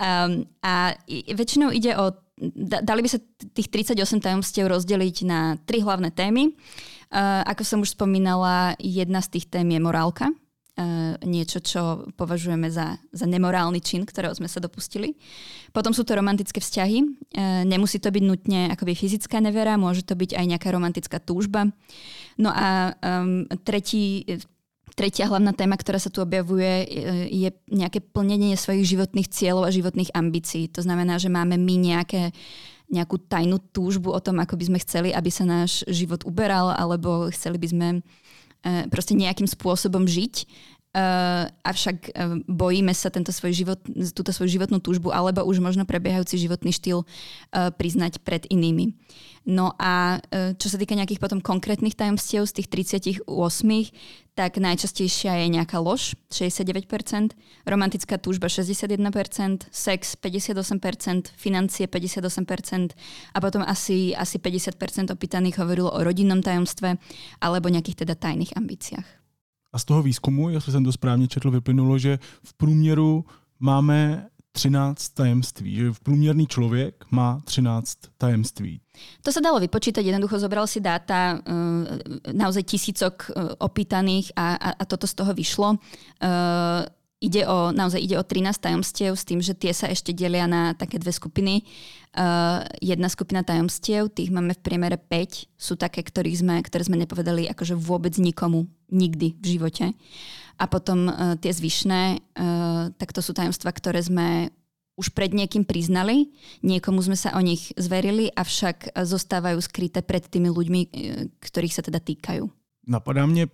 um, 0.00 0.48
a 0.64 0.96
väčšinou 1.36 1.68
ide 1.68 1.92
o 2.00 2.16
dali 2.58 3.00
by 3.02 3.08
sa 3.10 3.18
tých 3.52 3.68
38 3.70 4.22
tajomstiev 4.22 4.66
rozdeliť 4.70 5.16
na 5.26 5.58
tri 5.66 5.82
hlavné 5.82 6.14
témy. 6.14 6.54
Uh, 7.08 7.42
ako 7.48 7.62
som 7.64 7.78
už 7.80 7.96
spomínala, 7.96 8.76
jedna 8.76 9.24
z 9.24 9.38
tých 9.38 9.46
tém 9.48 9.64
je 9.72 9.80
morálka. 9.80 10.28
Uh, 10.78 11.18
niečo, 11.26 11.58
čo 11.58 12.06
považujeme 12.14 12.70
za, 12.70 13.02
za 13.10 13.26
nemorálny 13.26 13.82
čin, 13.82 14.06
ktorého 14.06 14.30
sme 14.36 14.46
sa 14.46 14.62
dopustili. 14.62 15.18
Potom 15.74 15.90
sú 15.90 16.06
to 16.06 16.14
romantické 16.14 16.62
vzťahy. 16.62 17.02
Uh, 17.02 17.66
nemusí 17.66 17.98
to 17.98 18.12
byť 18.12 18.24
nutne 18.24 18.60
akoby 18.70 18.94
fyzická 18.94 19.42
nevera, 19.42 19.80
môže 19.80 20.06
to 20.06 20.14
byť 20.14 20.38
aj 20.38 20.44
nejaká 20.46 20.68
romantická 20.70 21.18
túžba. 21.18 21.72
No 22.38 22.54
a 22.54 22.94
tretí, 23.66 24.22
Tretia 24.98 25.30
hlavná 25.30 25.54
téma, 25.54 25.78
ktorá 25.78 26.02
sa 26.02 26.10
tu 26.10 26.18
objavuje, 26.18 26.82
je 27.30 27.54
nejaké 27.70 28.02
plnenie 28.02 28.58
svojich 28.58 28.98
životných 28.98 29.30
cieľov 29.30 29.70
a 29.70 29.76
životných 29.76 30.10
ambícií. 30.10 30.66
To 30.74 30.82
znamená, 30.82 31.22
že 31.22 31.30
máme 31.30 31.54
my 31.54 31.74
nejaké 31.78 32.34
nejakú 32.88 33.20
tajnú 33.20 33.60
túžbu 33.70 34.16
o 34.16 34.18
tom, 34.18 34.40
ako 34.40 34.56
by 34.56 34.64
sme 34.64 34.78
chceli, 34.80 35.12
aby 35.12 35.28
sa 35.28 35.44
náš 35.44 35.84
život 35.86 36.24
uberal, 36.24 36.72
alebo 36.72 37.28
chceli 37.28 37.60
by 37.60 37.68
sme 37.68 37.88
e, 37.94 37.98
proste 38.88 39.12
nejakým 39.12 39.44
spôsobom 39.44 40.08
žiť. 40.08 40.48
Uh, 40.88 41.44
avšak 41.68 42.16
bojíme 42.48 42.96
sa 42.96 43.12
tento 43.12 43.28
svoj 43.28 43.52
život, 43.52 43.76
túto 44.16 44.32
svoju 44.32 44.56
životnú 44.56 44.80
túžbu 44.80 45.12
alebo 45.12 45.44
už 45.44 45.60
možno 45.60 45.84
prebiehajúci 45.84 46.40
životný 46.40 46.72
štýl 46.72 47.04
priznať 47.52 48.24
pred 48.24 48.48
inými. 48.48 48.96
No 49.46 49.74
a 49.78 50.18
uh, 50.18 50.54
čo 50.58 50.72
sa 50.72 50.78
týka 50.78 50.96
nejakých 50.98 51.20
potom 51.22 51.40
konkrétnych 51.42 51.94
tajomstiev 51.94 52.46
z 52.48 52.62
tých 52.62 52.68
38, 52.94 53.24
tak 54.38 54.62
najčastejšia 54.62 55.42
je 55.42 55.46
nejaká 55.50 55.82
lož, 55.82 56.14
69%, 56.30 57.34
romantická 57.66 58.22
túžba 58.22 58.46
61%, 58.46 59.66
sex 59.66 60.14
58%, 60.14 61.34
financie 61.34 61.90
58% 61.90 62.94
a 63.34 63.38
potom 63.42 63.66
asi, 63.66 64.14
asi 64.14 64.38
50% 64.38 65.10
opýtaných 65.10 65.58
hovorilo 65.58 65.90
o 65.90 66.06
rodinnom 66.06 66.38
tajomstve 66.38 67.02
alebo 67.42 67.66
nejakých 67.66 68.06
teda 68.06 68.14
tajných 68.14 68.54
ambíciách. 68.54 69.08
A 69.72 69.78
z 69.78 69.84
toho 69.84 70.02
výzkumu, 70.02 70.50
jestli 70.50 70.72
jsem 70.72 70.84
to 70.84 70.92
správně 70.92 71.28
četl, 71.28 71.50
vyplynulo, 71.50 71.98
že 71.98 72.18
v 72.42 72.54
průměru 72.54 73.24
máme 73.60 74.26
13 74.58 75.08
tajemství, 75.08 75.76
že 75.76 75.92
průměrný 76.02 76.46
člověk 76.46 77.04
má 77.10 77.40
13 77.44 77.98
tajemství. 78.18 78.80
To 79.22 79.30
sa 79.30 79.38
dalo 79.38 79.62
vypočítať, 79.62 80.02
jednoducho 80.02 80.42
zobral 80.42 80.66
si 80.66 80.82
dáta 80.82 81.38
uh, 81.38 81.86
naozaj 82.34 82.66
tisícok 82.66 83.14
uh, 83.30 83.54
opýtaných 83.62 84.34
a, 84.34 84.58
a, 84.58 84.68
a 84.74 84.82
toto 84.82 85.06
z 85.06 85.14
toho 85.14 85.30
vyšlo. 85.30 85.78
Uh, 86.18 86.82
ide 87.22 87.46
o, 87.46 87.70
naozaj 87.70 88.02
ide 88.02 88.18
o 88.18 88.26
13 88.26 88.58
tajomstiev 88.58 89.14
s 89.14 89.22
tým, 89.22 89.38
že 89.38 89.54
tie 89.54 89.70
sa 89.70 89.86
ešte 89.86 90.10
delia 90.10 90.50
na 90.50 90.74
také 90.74 90.98
dve 90.98 91.14
skupiny. 91.14 91.62
Uh, 92.18 92.66
jedna 92.82 93.06
skupina 93.06 93.46
tajomstiev, 93.46 94.10
tých 94.10 94.34
máme 94.34 94.58
v 94.58 94.64
priemere 94.66 94.98
5, 94.98 95.54
sú 95.54 95.78
také, 95.78 96.02
ktorých 96.02 96.42
sme, 96.42 96.54
ktoré 96.66 96.82
sme 96.82 96.98
nepovedali 96.98 97.46
akože 97.46 97.78
vôbec 97.78 98.18
nikomu 98.18 98.66
nikdy 98.90 99.38
v 99.38 99.46
živote. 99.46 99.94
A 100.58 100.66
potom 100.66 101.06
uh, 101.06 101.38
tie 101.38 101.54
zvyšné, 101.54 102.18
uh, 102.18 102.90
tak 102.98 103.14
to 103.14 103.22
sú 103.22 103.32
tajomstva, 103.32 103.70
ktoré 103.70 104.02
sme 104.02 104.50
už 104.98 105.14
pred 105.14 105.30
niekým 105.30 105.62
priznali, 105.62 106.34
niekomu 106.66 106.98
sme 106.98 107.14
sa 107.14 107.38
o 107.38 107.40
nich 107.40 107.70
zverili, 107.78 108.34
avšak 108.34 108.98
zostávajú 108.98 109.62
skryté 109.62 110.02
pred 110.02 110.26
tými 110.26 110.50
ľuďmi, 110.50 110.80
uh, 110.82 110.90
ktorých 111.38 111.74
sa 111.74 111.82
teda 111.86 112.02
týkajú. 112.02 112.50
Napadá 112.88 113.26
mě, 113.26 113.46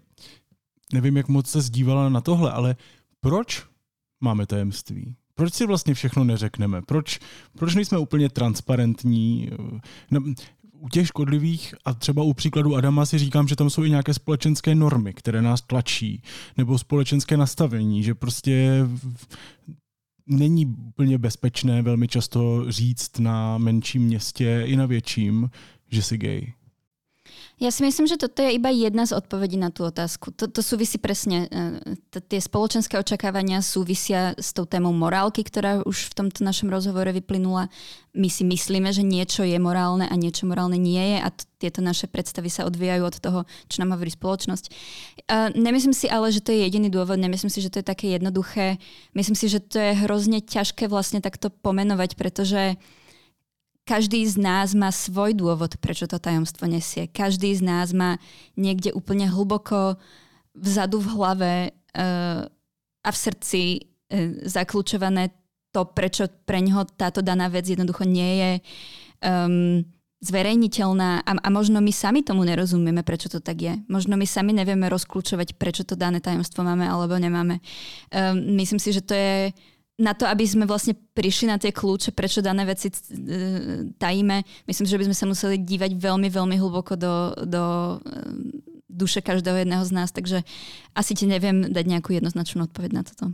nevím, 0.92 1.16
jak 1.16 1.28
moc 1.28 1.46
se 1.46 1.60
zdívala 1.60 2.08
na 2.08 2.20
tohle, 2.20 2.52
ale 2.52 2.76
proč 3.20 3.66
máme 4.20 4.46
tajemství? 4.46 5.16
Proč 5.34 5.54
si 5.54 5.66
vlastně 5.66 5.94
všechno 5.94 6.24
neřekneme? 6.24 6.82
Proč, 6.82 7.18
proč 7.58 7.74
nejsme 7.74 7.98
úplně 7.98 8.28
transparentní? 8.28 9.50
U 10.84 10.88
těch 10.88 11.06
škodlivých 11.06 11.74
a 11.84 11.94
třeba 11.94 12.22
u 12.22 12.32
příkladu 12.32 12.76
Adama 12.76 13.06
si 13.06 13.18
říkám, 13.18 13.48
že 13.48 13.56
tam 13.56 13.70
jsou 13.70 13.84
i 13.84 13.90
nějaké 13.90 14.14
společenské 14.14 14.74
normy, 14.74 15.14
které 15.14 15.42
nás 15.42 15.60
tlačí, 15.60 16.22
nebo 16.56 16.78
společenské 16.78 17.36
nastavení, 17.36 18.02
že 18.02 18.14
prostě 18.14 18.86
není 20.26 20.66
úplně 20.66 21.18
bezpečné 21.18 21.82
velmi 21.82 22.08
často 22.08 22.72
říct 22.72 23.18
na 23.18 23.58
menším 23.58 24.02
městě 24.02 24.62
i 24.66 24.76
na 24.76 24.86
větším, 24.86 25.50
že 25.90 26.02
si 26.02 26.18
gay. 26.18 26.52
Ja 27.62 27.70
si 27.70 27.86
myslím, 27.86 28.10
že 28.10 28.18
toto 28.18 28.42
je 28.42 28.58
iba 28.58 28.66
jedna 28.74 29.06
z 29.06 29.14
odpovedí 29.14 29.54
na 29.54 29.70
tú 29.70 29.86
otázku. 29.86 30.34
To, 30.34 30.50
to 30.50 30.58
súvisí 30.58 30.98
presne, 30.98 31.46
e, 31.46 31.94
tie 32.18 32.42
spoločenské 32.42 32.98
očakávania 32.98 33.62
súvisia 33.62 34.34
s 34.34 34.50
tou 34.50 34.66
témou 34.66 34.90
morálky, 34.90 35.46
ktorá 35.46 35.86
už 35.86 36.10
v 36.10 36.16
tomto 36.18 36.42
našom 36.42 36.66
rozhovore 36.66 37.14
vyplynula. 37.14 37.70
My 38.10 38.26
si 38.26 38.42
myslíme, 38.42 38.90
že 38.90 39.06
niečo 39.06 39.46
je 39.46 39.54
morálne 39.62 40.10
a 40.10 40.14
niečo 40.18 40.50
morálne 40.50 40.82
nie 40.82 41.14
je 41.14 41.18
a 41.22 41.28
t- 41.30 41.46
tieto 41.62 41.78
naše 41.78 42.10
predstavy 42.10 42.50
sa 42.50 42.66
odvíjajú 42.66 43.02
od 43.06 43.16
toho, 43.22 43.40
čo 43.70 43.86
nám 43.86 43.94
hovorí 43.94 44.10
spoločnosť. 44.10 44.64
Uh, 45.24 45.48
nemyslím 45.54 45.94
si 45.94 46.10
ale, 46.10 46.34
že 46.34 46.42
to 46.42 46.50
je 46.50 46.66
jediný 46.66 46.90
dôvod, 46.90 47.22
nemyslím 47.22 47.54
si, 47.54 47.62
že 47.62 47.70
to 47.70 47.80
je 47.80 47.86
také 47.86 48.10
jednoduché. 48.10 48.82
Myslím 49.14 49.38
si, 49.38 49.46
že 49.46 49.62
to 49.62 49.78
je 49.78 49.94
hrozne 50.04 50.42
ťažké 50.42 50.90
vlastne 50.90 51.22
takto 51.22 51.54
pomenovať, 51.54 52.18
pretože 52.18 52.76
každý 53.84 54.24
z 54.24 54.40
nás 54.40 54.72
má 54.72 54.88
svoj 54.88 55.36
dôvod, 55.36 55.76
prečo 55.76 56.08
to 56.08 56.16
tajomstvo 56.16 56.64
nesie. 56.64 57.04
Každý 57.04 57.52
z 57.52 57.62
nás 57.62 57.92
má 57.92 58.16
niekde 58.56 58.96
úplne 58.96 59.28
hlboko 59.28 60.00
vzadu 60.56 61.04
v 61.04 61.08
hlave 61.12 61.52
uh, 61.70 62.48
a 63.04 63.08
v 63.12 63.16
srdci 63.16 63.62
uh, 63.76 64.40
zaklúčované 64.48 65.36
to, 65.74 65.84
prečo 65.84 66.30
pre 66.48 66.64
ňoho 66.64 66.88
táto 66.96 67.20
daná 67.20 67.50
vec 67.50 67.66
jednoducho 67.66 68.06
nie 68.06 68.30
je 68.38 68.52
um, 69.26 69.82
zverejniteľná 70.24 71.26
a, 71.26 71.30
a 71.36 71.48
možno 71.52 71.84
my 71.84 71.92
sami 71.92 72.24
tomu 72.24 72.48
nerozumieme, 72.48 73.04
prečo 73.04 73.28
to 73.28 73.44
tak 73.44 73.60
je. 73.60 73.74
Možno 73.92 74.16
my 74.16 74.24
sami 74.24 74.56
nevieme 74.56 74.88
rozklúčovať, 74.88 75.60
prečo 75.60 75.84
to 75.84 75.98
dané 75.98 76.24
tajomstvo 76.24 76.64
máme 76.64 76.88
alebo 76.88 77.20
nemáme. 77.20 77.60
Um, 78.08 78.56
myslím 78.56 78.80
si, 78.80 78.96
že 78.96 79.04
to 79.04 79.12
je 79.12 79.52
na 79.98 80.14
to, 80.14 80.26
aby 80.26 80.42
sme 80.42 80.66
vlastne 80.66 80.98
prišli 81.14 81.46
na 81.46 81.58
tie 81.58 81.70
kľúče, 81.70 82.10
prečo 82.10 82.42
dané 82.42 82.66
veci 82.66 82.90
e, 82.90 82.94
tajíme, 83.94 84.42
myslím, 84.66 84.86
že 84.90 84.98
by 84.98 85.04
sme 85.06 85.16
sa 85.16 85.26
museli 85.30 85.56
dívať 85.62 85.94
veľmi, 85.94 86.26
veľmi 86.26 86.56
hlboko 86.58 86.98
do, 86.98 87.30
do 87.46 87.62
e, 87.62 87.96
duše 88.90 89.22
každého 89.22 89.62
jedného 89.62 89.84
z 89.86 89.92
nás, 89.94 90.10
takže 90.10 90.42
asi 90.98 91.14
ti 91.14 91.30
neviem 91.30 91.70
dať 91.70 91.84
nejakú 91.86 92.10
jednoznačnú 92.10 92.66
odpoveď 92.66 92.90
na 92.90 93.02
toto. 93.06 93.30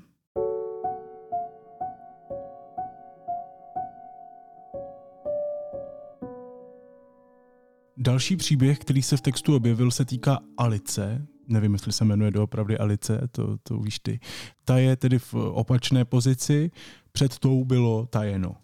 Další 8.00 8.36
příběh, 8.36 8.78
který 8.78 9.02
se 9.02 9.16
v 9.16 9.20
textu 9.20 9.56
objevil, 9.56 9.90
se 9.90 10.04
týká 10.04 10.38
Alice, 10.56 11.26
nevím, 11.50 11.72
jestli 11.72 11.92
se 11.92 12.04
jmenuje 12.04 12.30
doopravdy 12.30 12.78
Alice, 12.78 13.28
to, 13.32 13.56
to 13.62 13.78
víš 13.78 13.98
ty. 13.98 14.20
Ta 14.64 14.78
je 14.78 14.96
tedy 14.96 15.18
v 15.18 15.34
opačné 15.34 16.04
pozici, 16.04 16.70
před 17.12 17.38
tou 17.38 17.64
bylo 17.64 18.06
tajeno. 18.06 18.56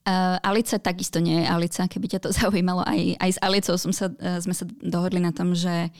Uh, 0.00 0.40
Alice 0.42 0.78
takisto 0.78 1.20
nie 1.20 1.44
je 1.44 1.48
Alica, 1.48 1.84
keby 1.84 2.08
ťa 2.08 2.24
to 2.24 2.32
zaujímalo. 2.40 2.80
Aj, 2.88 2.96
aj 3.20 3.30
s 3.36 3.38
Alicou 3.44 3.76
som 3.76 3.92
sa, 3.92 4.08
uh, 4.08 4.40
sme 4.40 4.56
sa 4.56 4.64
dohodli 4.80 5.20
na 5.20 5.28
tom, 5.28 5.52
že 5.52 5.92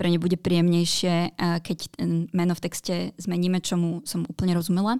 pre 0.00 0.08
ne 0.08 0.16
bude 0.16 0.40
príjemnejšie, 0.40 1.36
uh, 1.36 1.60
keď 1.60 2.00
meno 2.32 2.56
v 2.56 2.64
texte 2.64 2.94
zmeníme, 3.20 3.60
čomu 3.60 4.00
som 4.08 4.24
úplne 4.24 4.56
rozumela. 4.56 4.96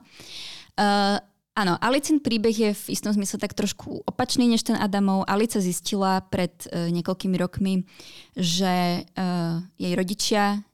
Uh, 0.77 1.17
Áno, 1.53 1.77
Alicin 1.85 2.17
príbeh 2.17 2.57
je 2.57 2.71
v 2.73 2.85
istom 2.97 3.13
zmysle 3.13 3.37
tak 3.37 3.53
trošku 3.53 4.09
opačný 4.09 4.49
než 4.49 4.65
ten 4.65 4.73
Adamov. 4.73 5.29
Alice 5.29 5.61
zistila 5.61 6.25
pred 6.25 6.49
uh, 6.73 6.89
niekoľkými 6.89 7.37
rokmi, 7.37 7.85
že 8.33 9.05
uh, 9.05 9.61
jej 9.77 9.93
rodičia 9.93 10.65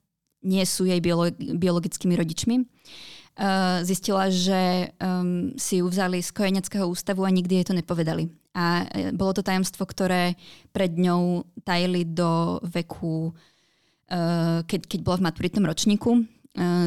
nie 0.46 0.62
sú 0.62 0.86
jej 0.86 1.02
biolo- 1.02 1.34
biologickými 1.34 2.14
rodičmi. 2.14 2.62
Uh, 2.62 3.82
zistila, 3.82 4.30
že 4.30 4.94
um, 5.02 5.50
si 5.58 5.82
ju 5.82 5.86
vzali 5.90 6.22
z 6.22 6.30
kojeneckého 6.30 6.86
ústavu 6.86 7.26
a 7.26 7.34
nikdy 7.34 7.58
jej 7.58 7.66
to 7.66 7.74
nepovedali. 7.74 8.30
A 8.54 8.86
uh, 8.86 9.10
bolo 9.18 9.34
to 9.34 9.42
tajomstvo, 9.42 9.82
ktoré 9.82 10.38
pred 10.70 10.94
ňou 10.94 11.42
tajili 11.66 12.06
do 12.06 12.62
veku, 12.62 13.34
uh, 13.34 14.62
keď, 14.62 14.80
keď 14.86 15.00
bola 15.02 15.18
v 15.18 15.26
maturitnom 15.26 15.66
ročníku 15.66 16.37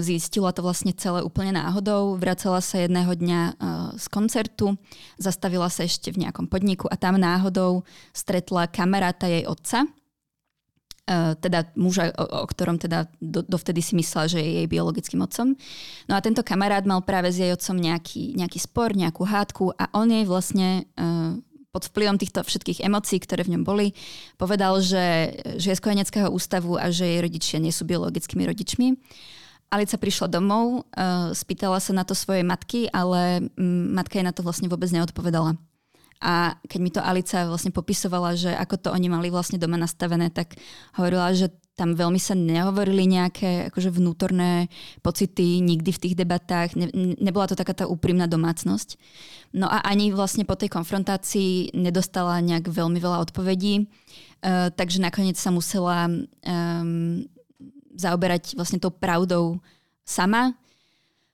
zistila 0.04 0.52
to 0.52 0.60
vlastne 0.66 0.92
celé 0.92 1.24
úplne 1.24 1.56
náhodou. 1.56 2.20
Vracala 2.20 2.60
sa 2.60 2.84
jedného 2.84 3.12
dňa 3.16 3.42
eh, 3.48 3.54
z 3.96 4.06
koncertu, 4.12 4.76
zastavila 5.16 5.72
sa 5.72 5.88
ešte 5.88 6.12
v 6.12 6.28
nejakom 6.28 6.52
podniku 6.52 6.92
a 6.92 7.00
tam 7.00 7.16
náhodou 7.16 7.88
stretla 8.12 8.68
kamaráta 8.68 9.32
jej 9.32 9.48
otca, 9.48 9.88
eh, 11.08 11.34
teda 11.40 11.72
muža, 11.80 12.12
o, 12.12 12.44
ktorom 12.44 12.84
teda 12.84 13.08
do, 13.24 13.48
dovtedy 13.48 13.80
si 13.80 13.96
myslela, 13.96 14.28
že 14.28 14.44
je 14.44 14.52
jej 14.60 14.68
biologickým 14.68 15.24
otcom. 15.24 15.56
No 16.12 16.14
a 16.18 16.24
tento 16.24 16.44
kamarát 16.44 16.84
mal 16.84 17.00
práve 17.08 17.32
s 17.32 17.40
jej 17.40 17.56
otcom 17.56 17.80
nejaký, 17.80 18.36
nejaký 18.36 18.60
spor, 18.60 18.92
nejakú 18.92 19.24
hádku 19.24 19.72
a 19.80 19.88
on 19.96 20.12
jej 20.12 20.28
vlastne 20.28 20.84
pod 21.72 21.88
vplyvom 21.88 22.20
týchto 22.20 22.44
všetkých 22.44 22.84
emócií, 22.84 23.24
ktoré 23.24 23.48
v 23.48 23.56
ňom 23.56 23.64
boli, 23.64 23.96
povedal, 24.36 24.84
že, 24.84 25.40
že 25.56 25.72
je 25.72 25.80
z 25.80 25.84
kojeneckého 25.84 26.28
ústavu 26.28 26.76
a 26.76 26.92
že 26.92 27.08
jej 27.08 27.24
rodičia 27.24 27.64
nie 27.64 27.72
sú 27.72 27.88
biologickými 27.88 28.44
rodičmi. 28.44 28.88
Alica 29.72 29.96
prišla 29.96 30.28
domov, 30.28 30.84
uh, 30.92 31.32
spýtala 31.32 31.80
sa 31.80 31.96
na 31.96 32.04
to 32.04 32.12
svojej 32.12 32.44
matky, 32.44 32.92
ale 32.92 33.48
um, 33.56 33.96
matka 33.96 34.20
jej 34.20 34.28
na 34.28 34.36
to 34.36 34.44
vlastne 34.44 34.68
vôbec 34.68 34.92
neodpovedala. 34.92 35.56
A 36.22 36.54
keď 36.70 36.80
mi 36.84 36.92
to 36.94 37.02
Alica 37.02 37.50
vlastne 37.50 37.74
popisovala, 37.74 38.38
že 38.38 38.54
ako 38.54 38.76
to 38.78 38.90
oni 38.94 39.10
mali 39.10 39.34
vlastne 39.34 39.58
doma 39.58 39.74
nastavené, 39.80 40.30
tak 40.30 40.54
hovorila, 40.94 41.34
že 41.34 41.50
tam 41.74 41.98
veľmi 41.98 42.22
sa 42.22 42.38
nehovorili 42.38 43.10
nejaké 43.10 43.74
akože 43.74 43.90
vnútorné 43.90 44.70
pocity 45.02 45.64
nikdy 45.66 45.90
v 45.90 46.02
tých 46.04 46.16
debatách. 46.20 46.78
Ne, 46.78 46.94
nebola 47.18 47.50
to 47.50 47.58
taká 47.58 47.74
tá 47.74 47.90
úprimná 47.90 48.30
domácnosť. 48.30 49.02
No 49.58 49.66
a 49.66 49.82
ani 49.82 50.14
vlastne 50.14 50.46
po 50.46 50.54
tej 50.54 50.70
konfrontácii 50.70 51.74
nedostala 51.74 52.38
nejak 52.44 52.70
veľmi 52.70 53.02
veľa 53.02 53.24
odpovedí, 53.26 53.88
uh, 53.88 54.70
takže 54.70 55.02
nakoniec 55.02 55.42
sa 55.42 55.50
musela 55.50 56.06
um, 56.06 57.26
zaoberať 57.96 58.56
vlastne 58.56 58.80
tou 58.80 58.92
pravdou 58.92 59.60
sama. 60.06 60.56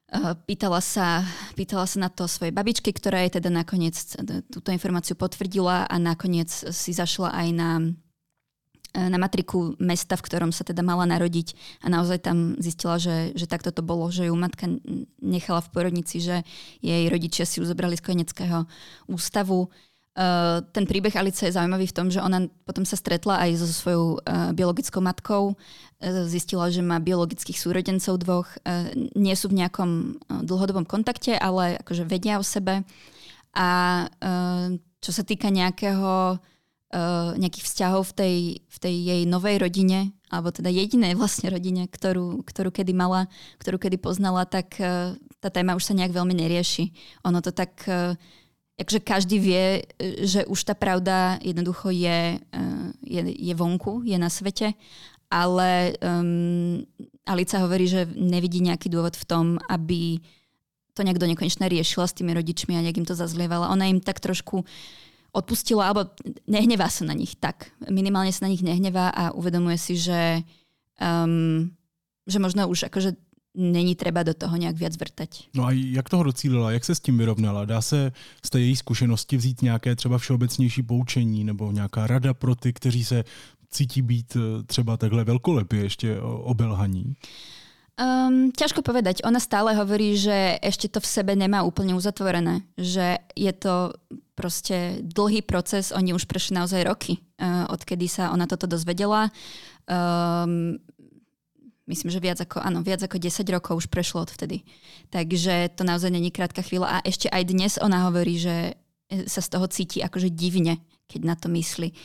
Eh, 0.08 0.34
pýtala 0.48 0.80
sa, 0.80 1.20
pýtala 1.60 1.84
sa 1.84 2.00
na 2.00 2.08
to 2.08 2.32
svojej 2.32 2.56
babičky, 2.56 2.96
ktorá 2.96 3.28
jej 3.28 3.44
teda 3.44 3.52
nakoniec 3.52 4.16
túto 4.48 4.72
informáciu 4.72 5.20
potvrdila 5.20 5.84
a 5.84 5.96
nakoniec 6.00 6.48
si 6.48 6.96
zašla 6.96 7.36
aj 7.36 7.48
na, 7.52 7.70
eh, 8.96 9.10
na 9.12 9.20
matriku 9.20 9.76
mesta, 9.84 10.16
v 10.16 10.24
ktorom 10.24 10.56
sa 10.56 10.64
teda 10.64 10.80
mala 10.80 11.04
narodiť 11.04 11.60
a 11.84 11.92
naozaj 11.92 12.24
tam 12.24 12.56
zistila, 12.56 12.96
že, 12.96 13.36
že 13.36 13.52
takto 13.52 13.76
to 13.76 13.84
bolo, 13.84 14.08
že 14.08 14.32
ju 14.32 14.36
matka 14.40 14.72
nechala 15.20 15.60
v 15.60 15.72
porodnici, 15.76 16.24
že 16.24 16.48
jej 16.80 17.12
rodičia 17.12 17.44
si 17.44 17.60
ju 17.60 17.68
zobrali 17.68 18.00
z 18.00 18.08
kojeneckého 18.08 18.64
ústavu 19.12 19.68
Uh, 20.18 20.66
ten 20.74 20.90
príbeh 20.90 21.14
Alice 21.14 21.46
je 21.46 21.54
zaujímavý 21.54 21.86
v 21.86 21.94
tom, 21.94 22.10
že 22.10 22.18
ona 22.18 22.50
potom 22.66 22.82
sa 22.90 22.98
stretla 22.98 23.38
aj 23.38 23.62
so 23.62 23.70
svojou 23.70 24.06
uh, 24.18 24.50
biologickou 24.50 24.98
matkou, 24.98 25.54
uh, 25.54 26.26
zistila, 26.26 26.74
že 26.74 26.82
má 26.82 26.98
biologických 26.98 27.54
súrodencov 27.54 28.18
dvoch, 28.26 28.50
uh, 28.66 28.90
nie 29.14 29.38
sú 29.38 29.54
v 29.54 29.62
nejakom 29.62 30.18
uh, 30.18 30.42
dlhodobom 30.42 30.90
kontakte, 30.90 31.38
ale 31.38 31.78
akože 31.86 32.10
vedia 32.10 32.42
o 32.42 32.46
sebe. 32.46 32.82
A 33.54 33.70
uh, 34.10 34.74
čo 34.98 35.12
sa 35.14 35.22
týka 35.22 35.54
nejakého, 35.54 36.42
uh, 36.42 37.32
nejakých 37.38 37.70
vzťahov 37.70 38.10
v 38.10 38.14
tej, 38.18 38.36
v 38.66 38.78
tej 38.82 38.96
jej 38.98 39.22
novej 39.30 39.62
rodine, 39.62 40.18
alebo 40.34 40.50
teda 40.50 40.74
jedinej 40.74 41.14
vlastne 41.14 41.54
rodine, 41.54 41.86
ktorú, 41.86 42.42
ktorú 42.42 42.74
kedy 42.74 42.90
mala, 42.90 43.30
ktorú 43.62 43.78
kedy 43.78 44.02
poznala, 44.02 44.50
tak 44.50 44.82
uh, 44.82 45.14
tá 45.38 45.54
téma 45.54 45.78
už 45.78 45.86
sa 45.86 45.94
nejak 45.94 46.10
veľmi 46.10 46.34
nerieši. 46.34 46.90
Ono 47.30 47.38
to 47.38 47.54
tak... 47.54 47.86
Uh, 47.86 48.18
akože 48.78 49.02
každý 49.02 49.38
vie, 49.42 49.66
že 50.22 50.46
už 50.46 50.60
tá 50.64 50.78
pravda 50.78 51.42
jednoducho 51.42 51.90
je, 51.90 52.38
eh, 52.38 52.88
je, 53.02 53.22
je 53.34 53.54
vonku, 53.58 54.06
je 54.06 54.18
na 54.18 54.30
svete, 54.30 54.78
ale 55.28 55.98
um, 56.00 56.80
Alica 57.28 57.60
hovorí, 57.60 57.84
že 57.84 58.08
nevidí 58.16 58.64
nejaký 58.64 58.88
dôvod 58.88 59.20
v 59.20 59.28
tom, 59.28 59.46
aby 59.68 60.24
to 60.96 61.04
nejak 61.04 61.20
do 61.20 61.28
nekonečna 61.28 61.68
riešila 61.68 62.08
s 62.08 62.16
tými 62.16 62.32
rodičmi 62.32 62.74
a 62.74 62.82
nejak 62.82 63.04
im 63.04 63.08
to 63.08 63.14
zazlievala. 63.14 63.70
Ona 63.76 63.92
im 63.92 64.00
tak 64.00 64.24
trošku 64.24 64.64
odpustila, 65.36 65.92
alebo 65.92 66.10
nehnevá 66.48 66.88
sa 66.88 67.04
na 67.04 67.14
nich 67.14 67.36
tak. 67.36 67.76
Minimálne 67.92 68.32
sa 68.32 68.48
na 68.48 68.52
nich 68.56 68.64
nehnevá 68.64 69.12
a 69.12 69.36
uvedomuje 69.36 69.78
si, 69.78 70.00
že, 70.00 70.42
um, 70.98 71.70
že 72.24 72.40
možno 72.40 72.66
už 72.72 72.88
akože 72.88 73.14
není 73.58 73.96
třeba 73.96 74.24
do 74.24 74.34
toho 74.34 74.58
nějak 74.58 74.76
víc 74.76 74.98
vrtať. 74.98 75.30
No 75.54 75.66
a 75.66 75.72
jak 75.72 76.10
toho 76.10 76.24
docílila, 76.24 76.72
jak 76.72 76.86
se 76.86 76.96
s 76.96 77.00
tím 77.00 77.18
vyrovnala? 77.18 77.66
Dá 77.66 77.82
se 77.82 78.12
z 78.46 78.50
té 78.50 78.60
její 78.60 78.76
zkušenosti 78.76 79.38
vzít 79.38 79.62
nějaké 79.62 79.96
třeba 79.96 80.18
všeobecnější 80.18 80.84
poučení 80.84 81.44
nebo 81.44 81.72
nějaká 81.72 82.08
rada 82.08 82.34
pro 82.34 82.56
ty, 82.56 82.74
kteří 82.74 83.06
se 83.06 83.24
cítí 83.70 84.02
být 84.02 84.38
eh, 84.38 84.64
třeba 84.64 84.98
takhle 84.98 85.24
velkolepě 85.24 85.80
ještě 85.80 86.20
obelhaní? 86.22 87.16
Um, 87.98 88.54
ťažko 88.54 88.86
povedať. 88.86 89.26
Ona 89.26 89.42
stále 89.42 89.74
hovorí, 89.74 90.14
že 90.22 90.62
ešte 90.62 90.86
to 90.86 91.02
v 91.02 91.10
sebe 91.10 91.34
nemá 91.34 91.66
úplne 91.66 91.98
uzatvorené. 91.98 92.62
Že 92.78 93.18
je 93.34 93.54
to 93.58 93.98
proste 94.38 95.02
dlhý 95.02 95.42
proces. 95.42 95.90
Oni 95.90 96.14
už 96.14 96.30
prešli 96.30 96.62
naozaj 96.62 96.86
roky, 96.86 97.18
uh, 97.42 97.66
odkedy 97.74 98.06
sa 98.06 98.30
ona 98.30 98.46
toto 98.46 98.70
dozvedela. 98.70 99.34
Um, 99.90 100.78
myslím, 101.88 102.12
že 102.12 102.20
viac 102.20 102.40
ako, 102.44 102.60
áno, 102.62 102.84
viac 102.84 103.02
ako 103.02 103.18
10 103.18 103.48
rokov 103.50 103.74
už 103.84 103.88
prešlo 103.88 104.28
odvtedy. 104.28 104.68
Takže 105.10 105.72
to 105.74 105.88
naozaj 105.88 106.12
není 106.12 106.30
krátka 106.30 106.62
chvíľa. 106.62 107.00
A 107.00 107.06
ešte 107.08 107.32
aj 107.32 107.44
dnes 107.48 107.74
ona 107.80 108.06
hovorí, 108.12 108.38
že 108.38 108.76
sa 109.26 109.40
z 109.40 109.50
toho 109.56 109.66
cíti 109.72 110.04
akože 110.04 110.28
divne, 110.30 110.84
keď 111.08 111.22
na 111.24 111.36
to 111.40 111.48
myslí. 111.48 111.96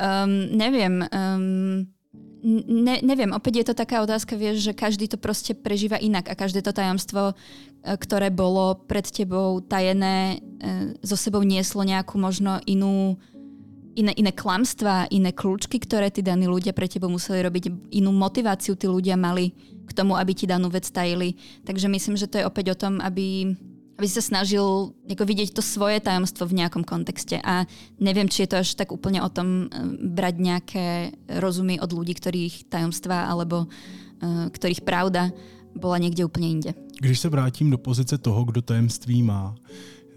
Um, 0.00 0.56
neviem, 0.56 1.04
um, 1.12 1.84
ne, 2.44 2.96
neviem, 3.04 3.30
opäť 3.36 3.54
je 3.60 3.66
to 3.72 3.74
taká 3.76 4.00
otázka, 4.00 4.34
vieš, 4.34 4.64
že 4.64 4.72
každý 4.72 5.06
to 5.06 5.20
proste 5.20 5.52
prežíva 5.52 6.00
inak 6.00 6.32
a 6.32 6.38
každé 6.38 6.64
to 6.64 6.72
tajomstvo, 6.72 7.32
e, 7.32 7.34
ktoré 7.84 8.32
bolo 8.32 8.80
pred 8.88 9.04
tebou 9.04 9.60
tajené, 9.60 10.40
so 11.04 11.16
e, 11.16 11.20
sebou 11.20 11.44
nieslo 11.44 11.84
nejakú 11.84 12.16
možno 12.16 12.58
inú 12.64 13.20
iné, 14.00 14.12
iné 14.16 14.32
klamstvá, 14.32 15.12
iné 15.12 15.36
kľúčky, 15.36 15.76
ktoré 15.76 16.08
tí 16.08 16.24
daní 16.24 16.48
ľudia 16.48 16.72
pre 16.72 16.88
teba 16.88 17.06
museli 17.06 17.44
robiť, 17.44 17.92
inú 17.92 18.10
motiváciu 18.16 18.74
tí 18.74 18.88
ľudia 18.88 19.20
mali 19.20 19.52
k 19.84 19.92
tomu, 19.92 20.16
aby 20.16 20.32
ti 20.32 20.48
danú 20.48 20.72
vec 20.72 20.88
tajili. 20.88 21.36
Takže 21.68 21.86
myslím, 21.92 22.16
že 22.16 22.30
to 22.30 22.40
je 22.40 22.48
opäť 22.48 22.72
o 22.72 22.80
tom, 22.80 23.02
aby, 23.04 23.52
aby 24.00 24.06
si 24.08 24.16
sa 24.16 24.24
snažil 24.24 24.96
vidieť 25.04 25.52
to 25.52 25.60
svoje 25.60 26.00
tajomstvo 26.00 26.48
v 26.48 26.64
nejakom 26.64 26.86
kontexte. 26.86 27.36
A 27.44 27.68
neviem, 28.00 28.30
či 28.30 28.48
je 28.48 28.56
to 28.56 28.56
až 28.64 28.72
tak 28.78 28.94
úplne 28.94 29.20
o 29.20 29.28
tom 29.28 29.68
eh, 29.68 29.84
brať 30.00 30.34
nejaké 30.40 30.86
rozumy 31.36 31.76
od 31.76 31.92
ľudí, 31.92 32.16
ktorých 32.16 32.72
tajomstva 32.72 33.28
alebo 33.28 33.66
uh, 33.66 34.48
ktorých 34.50 34.82
pravda 34.86 35.34
bola 35.74 36.02
niekde 36.02 36.26
úplne 36.26 36.48
inde. 36.50 36.72
Když 37.00 37.18
se 37.18 37.28
vrátím 37.28 37.70
do 37.70 37.78
pozice 37.78 38.18
toho, 38.18 38.44
kdo 38.44 38.62
tajemství 38.62 39.22
má, 39.22 39.54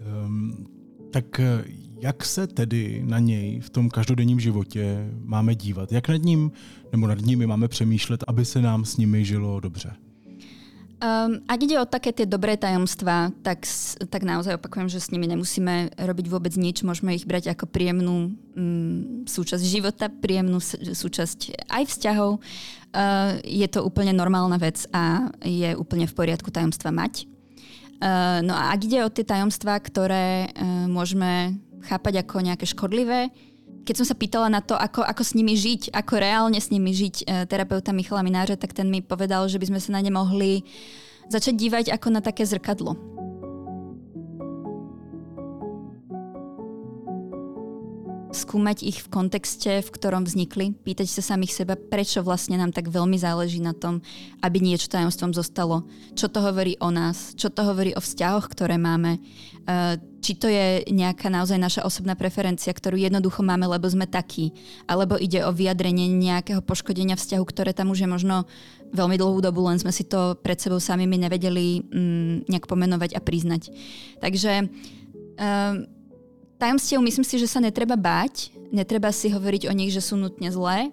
um, 0.04 0.66
tak 1.10 1.40
Jak 2.00 2.24
se 2.24 2.46
tedy 2.46 3.02
na 3.04 3.18
něj 3.18 3.60
v 3.60 3.70
tom 3.70 3.90
každodenním 3.90 4.40
životě 4.40 5.10
máme 5.24 5.54
dívat? 5.54 5.92
Jak 5.92 6.08
nad 6.08 6.22
ním 6.22 6.52
nebo 6.92 7.06
nad 7.06 7.20
nimi 7.20 7.46
máme 7.46 7.68
přemýšlet, 7.68 8.24
aby 8.26 8.44
se 8.44 8.62
nám 8.62 8.84
s 8.84 8.96
nimi 8.96 9.24
žilo 9.24 9.60
dobře? 9.60 9.96
Um, 11.04 11.44
ak 11.44 11.60
ide 11.60 11.76
o 11.76 11.84
také 11.84 12.16
tie 12.16 12.24
dobré 12.24 12.56
tajomstvá, 12.56 13.28
tak, 13.44 13.68
tak 14.08 14.24
naozaj 14.24 14.56
opakujem, 14.56 14.88
že 14.88 15.04
s 15.04 15.12
nimi 15.12 15.28
nemusíme 15.28 16.00
robiť 16.00 16.26
vôbec 16.32 16.56
nič. 16.56 16.80
Môžeme 16.80 17.12
ich 17.12 17.28
brať 17.28 17.52
ako 17.52 17.68
príjemnú 17.68 18.32
um, 18.32 19.26
súčasť 19.28 19.64
života, 19.68 20.08
príjemnú 20.08 20.62
súčasť 20.94 21.66
aj 21.68 21.82
vzťahov. 21.92 22.40
Uh, 22.40 23.36
je 23.44 23.68
to 23.68 23.84
úplne 23.84 24.16
normálna 24.16 24.56
vec 24.56 24.88
a 24.96 25.28
je 25.44 25.76
úplne 25.76 26.08
v 26.08 26.16
poriadku 26.16 26.48
tajomstva 26.48 26.88
mať. 26.88 27.28
Uh, 28.00 28.40
no 28.40 28.56
a 28.56 28.72
ak 28.72 28.80
ide 28.88 29.04
o 29.04 29.12
tie 29.12 29.28
tajomstvá, 29.28 29.76
ktoré 29.84 30.48
uh, 30.56 30.88
môžeme 30.88 31.58
chápať 31.84 32.24
ako 32.24 32.42
nejaké 32.42 32.64
škodlivé, 32.64 33.28
keď 33.84 33.94
som 34.00 34.06
sa 34.08 34.16
pýtala 34.16 34.48
na 34.48 34.64
to, 34.64 34.72
ako, 34.74 35.04
ako 35.04 35.22
s 35.22 35.36
nimi 35.36 35.54
žiť, 35.54 35.92
ako 35.92 36.12
reálne 36.16 36.56
s 36.56 36.72
nimi 36.72 36.96
žiť 36.96 37.16
e, 37.20 37.24
terapeuta 37.44 37.92
Michala 37.92 38.24
Mináře, 38.24 38.56
tak 38.56 38.72
ten 38.72 38.88
mi 38.88 39.04
povedal, 39.04 39.44
že 39.46 39.60
by 39.60 39.68
sme 39.68 39.80
sa 39.80 39.90
na 39.92 40.00
ne 40.00 40.08
mohli 40.08 40.64
začať 41.28 41.54
dívať 41.56 41.84
ako 41.92 42.08
na 42.08 42.20
také 42.24 42.48
zrkadlo. 42.48 43.13
Skúmať 48.34 48.82
ich 48.82 48.98
v 49.00 49.08
kontexte, 49.08 49.80
v 49.80 49.90
ktorom 49.94 50.26
vznikli, 50.26 50.74
pýtať 50.74 51.06
sa 51.06 51.22
samých 51.22 51.62
seba, 51.62 51.78
prečo 51.78 52.20
vlastne 52.26 52.58
nám 52.58 52.74
tak 52.74 52.90
veľmi 52.90 53.14
záleží 53.14 53.62
na 53.62 53.72
tom, 53.72 54.02
aby 54.42 54.58
niečo 54.58 54.90
tajomstvom 54.90 55.30
zostalo. 55.30 55.86
Čo 56.18 56.26
to 56.28 56.42
hovorí 56.42 56.74
o 56.82 56.90
nás, 56.90 57.32
čo 57.38 57.48
to 57.48 57.62
hovorí 57.62 57.94
o 57.94 58.02
vzťahoch, 58.02 58.50
ktoré 58.50 58.74
máme, 58.74 59.22
eh, 59.70 59.96
či 60.18 60.34
to 60.34 60.50
je 60.50 60.82
nejaká 60.90 61.30
naozaj 61.30 61.60
naša 61.60 61.86
osobná 61.86 62.18
preferencia, 62.18 62.74
ktorú 62.74 62.98
jednoducho 62.98 63.46
máme, 63.46 63.70
lebo 63.70 63.86
sme 63.86 64.10
takí, 64.10 64.50
alebo 64.90 65.14
ide 65.14 65.46
o 65.46 65.54
vyjadrenie 65.54 66.10
nejakého 66.10 66.64
poškodenia 66.64 67.14
vzťahu, 67.14 67.44
ktoré 67.46 67.70
tam 67.70 67.94
už 67.94 68.04
je 68.04 68.08
možno 68.10 68.48
veľmi 68.90 69.20
dlhú 69.20 69.38
dobu, 69.44 69.66
len 69.68 69.78
sme 69.78 69.92
si 69.92 70.02
to 70.08 70.34
pred 70.40 70.56
sebou 70.56 70.80
samými 70.82 71.18
nevedeli 71.22 71.82
mm, 71.82 72.48
nejak 72.48 72.66
pomenovať 72.66 73.14
a 73.14 73.20
priznať. 73.20 73.68
Takže 74.22 74.52
um, 74.64 75.86
tajomstiev 76.58 77.00
myslím 77.02 77.26
si, 77.26 77.36
že 77.40 77.50
sa 77.50 77.60
netreba 77.60 77.94
báť, 77.98 78.54
netreba 78.74 79.10
si 79.14 79.30
hovoriť 79.30 79.70
o 79.70 79.76
nich, 79.76 79.94
že 79.94 80.02
sú 80.02 80.18
nutne 80.18 80.50
zlé, 80.50 80.90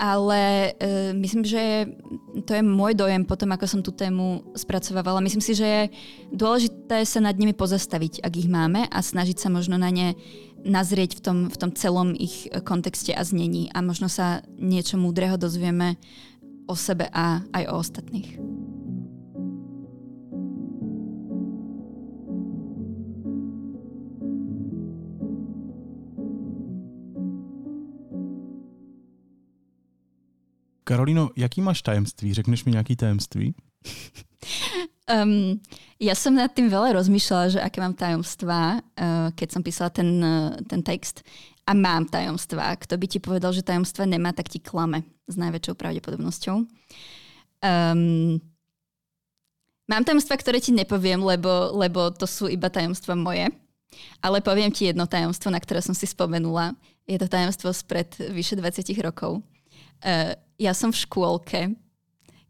ale 0.00 0.72
uh, 0.72 1.12
myslím, 1.12 1.44
že 1.44 1.92
to 2.48 2.56
je 2.56 2.64
môj 2.64 2.96
dojem 2.96 3.20
potom, 3.28 3.52
ako 3.52 3.66
som 3.68 3.80
tú 3.84 3.92
tému 3.92 4.40
spracovávala. 4.56 5.20
Myslím 5.20 5.44
si, 5.44 5.52
že 5.52 5.66
je 5.68 5.82
dôležité 6.32 7.04
sa 7.04 7.20
nad 7.20 7.36
nimi 7.36 7.52
pozastaviť, 7.52 8.24
ak 8.24 8.32
ich 8.32 8.48
máme 8.48 8.88
a 8.88 8.98
snažiť 9.04 9.36
sa 9.36 9.52
možno 9.52 9.76
na 9.76 9.92
ne 9.92 10.16
nazrieť 10.64 11.16
v 11.16 11.20
tom, 11.20 11.38
v 11.52 11.56
tom 11.56 11.70
celom 11.76 12.16
ich 12.16 12.48
kontexte 12.64 13.12
a 13.12 13.24
znení 13.24 13.68
a 13.72 13.84
možno 13.84 14.08
sa 14.08 14.40
niečo 14.56 14.96
múdreho 14.96 15.36
dozvieme 15.36 16.00
o 16.68 16.76
sebe 16.76 17.08
a 17.12 17.44
aj 17.52 17.64
o 17.68 17.74
ostatných. 17.80 18.40
Karolino, 30.84 31.30
jaký 31.36 31.60
máš 31.60 31.82
tajemství? 31.82 32.34
Řekneš 32.34 32.64
mi 32.64 32.72
nějaký 32.72 32.96
tajemství? 32.96 33.54
Um, 35.10 35.58
ja 35.98 36.14
som 36.14 36.38
nad 36.38 36.54
tým 36.54 36.70
veľa 36.70 36.94
rozmýšľala, 36.94 37.46
že 37.50 37.58
aké 37.58 37.82
mám 37.82 37.98
tajomstvá, 37.98 38.78
uh, 38.78 39.28
keď 39.34 39.48
som 39.50 39.62
písala 39.66 39.90
ten, 39.90 40.06
uh, 40.22 40.54
ten 40.70 40.86
text. 40.86 41.26
A 41.66 41.74
mám 41.74 42.06
tajomstvá. 42.06 42.78
Kto 42.78 42.94
by 42.94 43.06
ti 43.10 43.18
povedal, 43.18 43.50
že 43.50 43.66
tajomstva 43.66 44.06
nemá, 44.06 44.30
tak 44.30 44.46
ti 44.46 44.62
klame 44.62 45.02
s 45.26 45.34
najväčšou 45.34 45.74
pravdepodobnosťou. 45.74 46.62
Um, 47.60 48.38
mám 49.90 50.02
tajomstva, 50.06 50.38
ktoré 50.38 50.62
ti 50.62 50.70
nepoviem, 50.70 51.18
lebo, 51.18 51.74
lebo 51.74 52.14
to 52.14 52.30
sú 52.30 52.46
iba 52.46 52.70
tajomstva 52.70 53.18
moje. 53.18 53.50
Ale 54.22 54.38
poviem 54.38 54.70
ti 54.70 54.86
jedno 54.86 55.10
tajomstvo, 55.10 55.50
na 55.50 55.58
ktoré 55.58 55.82
som 55.82 55.94
si 55.94 56.06
spomenula. 56.06 56.78
Je 57.10 57.18
to 57.18 57.26
tajomstvo 57.26 57.74
spred 57.74 58.14
vyše 58.30 58.54
20 58.54 58.94
rokov. 59.02 59.42
Uh, 60.00 60.32
ja 60.56 60.72
som 60.72 60.92
v 60.92 61.00
škôlke 61.04 61.60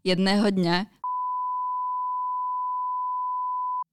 jedného 0.01 0.47
dňa 0.51 0.87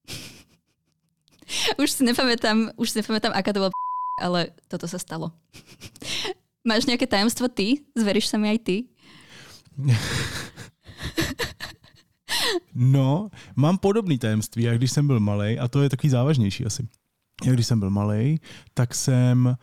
už 1.83 1.89
si 1.91 2.03
nepamätám, 2.05 2.71
už 2.79 2.91
si 2.91 2.99
nepamätám, 3.03 3.33
aká 3.35 3.53
to 3.53 3.61
bola 3.67 3.73
ale 4.19 4.51
toto 4.67 4.91
sa 4.91 4.99
stalo. 4.99 5.31
Máš 6.69 6.91
nejaké 6.91 7.07
tajomstvo 7.07 7.47
ty? 7.49 7.87
Zveríš 7.95 8.29
sa 8.29 8.37
mi 8.37 8.51
aj 8.51 8.59
ty? 8.67 8.77
No, 12.75 13.31
mám 13.57 13.79
podobný 13.79 14.19
tajemství, 14.19 14.63
jak 14.63 14.79
když 14.79 14.93
jsem 14.93 15.07
byl 15.07 15.21
malý, 15.21 15.59
a 15.59 15.69
to 15.69 15.83
je 15.83 15.91
takový 15.91 16.11
závažnější 16.11 16.67
asi. 16.67 16.89
Jak 17.45 17.55
když 17.55 17.67
jsem 17.67 17.81
byl 17.81 17.91
malý, 17.91 18.41
tak 18.75 18.95
jsem 18.95 19.47
uh, 19.47 19.55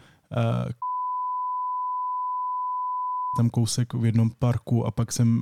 tam 3.37 3.49
kousek 3.49 3.93
v 3.93 4.05
jednom 4.05 4.29
parku 4.29 4.85
a 4.85 4.91
pak 4.91 5.11
jsem 5.11 5.41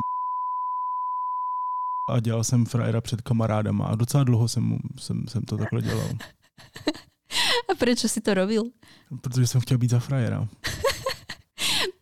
a 2.09 2.19
dělal 2.19 2.43
jsem 2.43 2.65
frajera 2.65 3.01
před 3.01 3.21
kamarádama 3.21 3.85
a 3.85 3.95
docela 3.95 4.23
dlouho 4.23 4.47
jsem, 4.47 4.79
jsem, 4.99 5.27
jsem 5.27 5.41
to 5.41 5.57
takhle 5.57 5.81
dělal. 5.81 6.07
A 7.71 7.75
prečo 7.75 8.09
si 8.09 8.21
to 8.21 8.33
robil? 8.33 8.63
Protože 9.21 9.47
jsem 9.47 9.61
chtěl 9.61 9.77
být 9.77 9.89
za 9.89 9.99
frajera. 9.99 10.47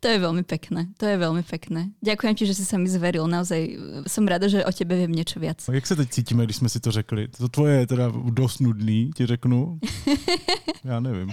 To 0.02 0.10
je 0.10 0.18
veľmi 0.18 0.42
pekné, 0.42 0.90
to 0.98 1.06
je 1.06 1.14
veľmi 1.14 1.46
pekné. 1.46 1.94
Ďakujem 2.02 2.34
ti, 2.34 2.50
že 2.50 2.58
si 2.58 2.66
sa 2.66 2.82
mi 2.82 2.90
zveril, 2.90 3.22
naozaj 3.30 3.78
som 4.10 4.26
rada, 4.26 4.50
že 4.50 4.66
o 4.66 4.74
tebe 4.74 4.98
viem 4.98 5.14
niečo 5.14 5.38
viac. 5.38 5.62
A 5.70 5.78
jak 5.78 5.86
sa 5.86 5.94
teď 5.94 6.10
cítime, 6.10 6.42
když 6.42 6.66
sme 6.66 6.74
si 6.74 6.82
to 6.82 6.90
řekli? 6.90 7.30
To 7.38 7.46
tvoje 7.46 7.86
je 7.86 7.94
teda 7.94 8.10
dosť 8.10 8.66
nudný, 8.66 9.14
ti 9.14 9.30
řeknu. 9.30 9.78
ja 10.90 10.98
neviem. 10.98 11.30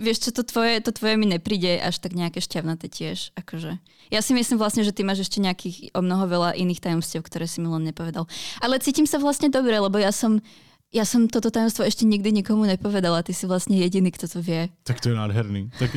Vieš 0.00 0.16
čo, 0.16 0.30
to 0.32 0.48
tvoje, 0.48 0.80
to 0.80 0.96
tvoje 0.96 1.20
mi 1.20 1.28
nepríde 1.28 1.76
až 1.76 2.00
tak 2.00 2.16
nejaké 2.16 2.40
šťavnaté 2.40 2.88
tiež. 2.88 3.36
Akože. 3.36 3.76
Ja 4.08 4.24
si 4.24 4.32
myslím 4.32 4.56
vlastne, 4.56 4.80
že 4.80 4.96
ty 4.96 5.04
máš 5.04 5.28
ešte 5.28 5.44
nejakých 5.44 5.92
o 5.92 6.00
mnoho 6.00 6.24
veľa 6.24 6.56
iných 6.56 6.80
tajomstiev, 6.80 7.20
ktoré 7.20 7.44
si 7.44 7.60
mi 7.60 7.68
len 7.68 7.84
nepovedal. 7.84 8.24
Ale 8.64 8.80
cítim 8.80 9.04
sa 9.04 9.20
vlastne 9.20 9.52
dobre, 9.52 9.76
lebo 9.76 10.00
ja 10.00 10.08
som 10.08 10.40
ja 10.90 11.06
som 11.06 11.30
toto 11.30 11.54
tajomstvo 11.54 11.86
ešte 11.86 12.02
nikdy 12.02 12.42
nikomu 12.42 12.66
nepovedala, 12.66 13.22
ty 13.22 13.30
si 13.30 13.46
vlastne 13.46 13.78
jediný, 13.78 14.10
kto 14.10 14.26
to 14.26 14.38
vie. 14.42 14.66
Tak 14.82 14.98
to 14.98 15.14
je 15.14 15.16
nádherný. 15.16 15.70
Tak 15.78 15.90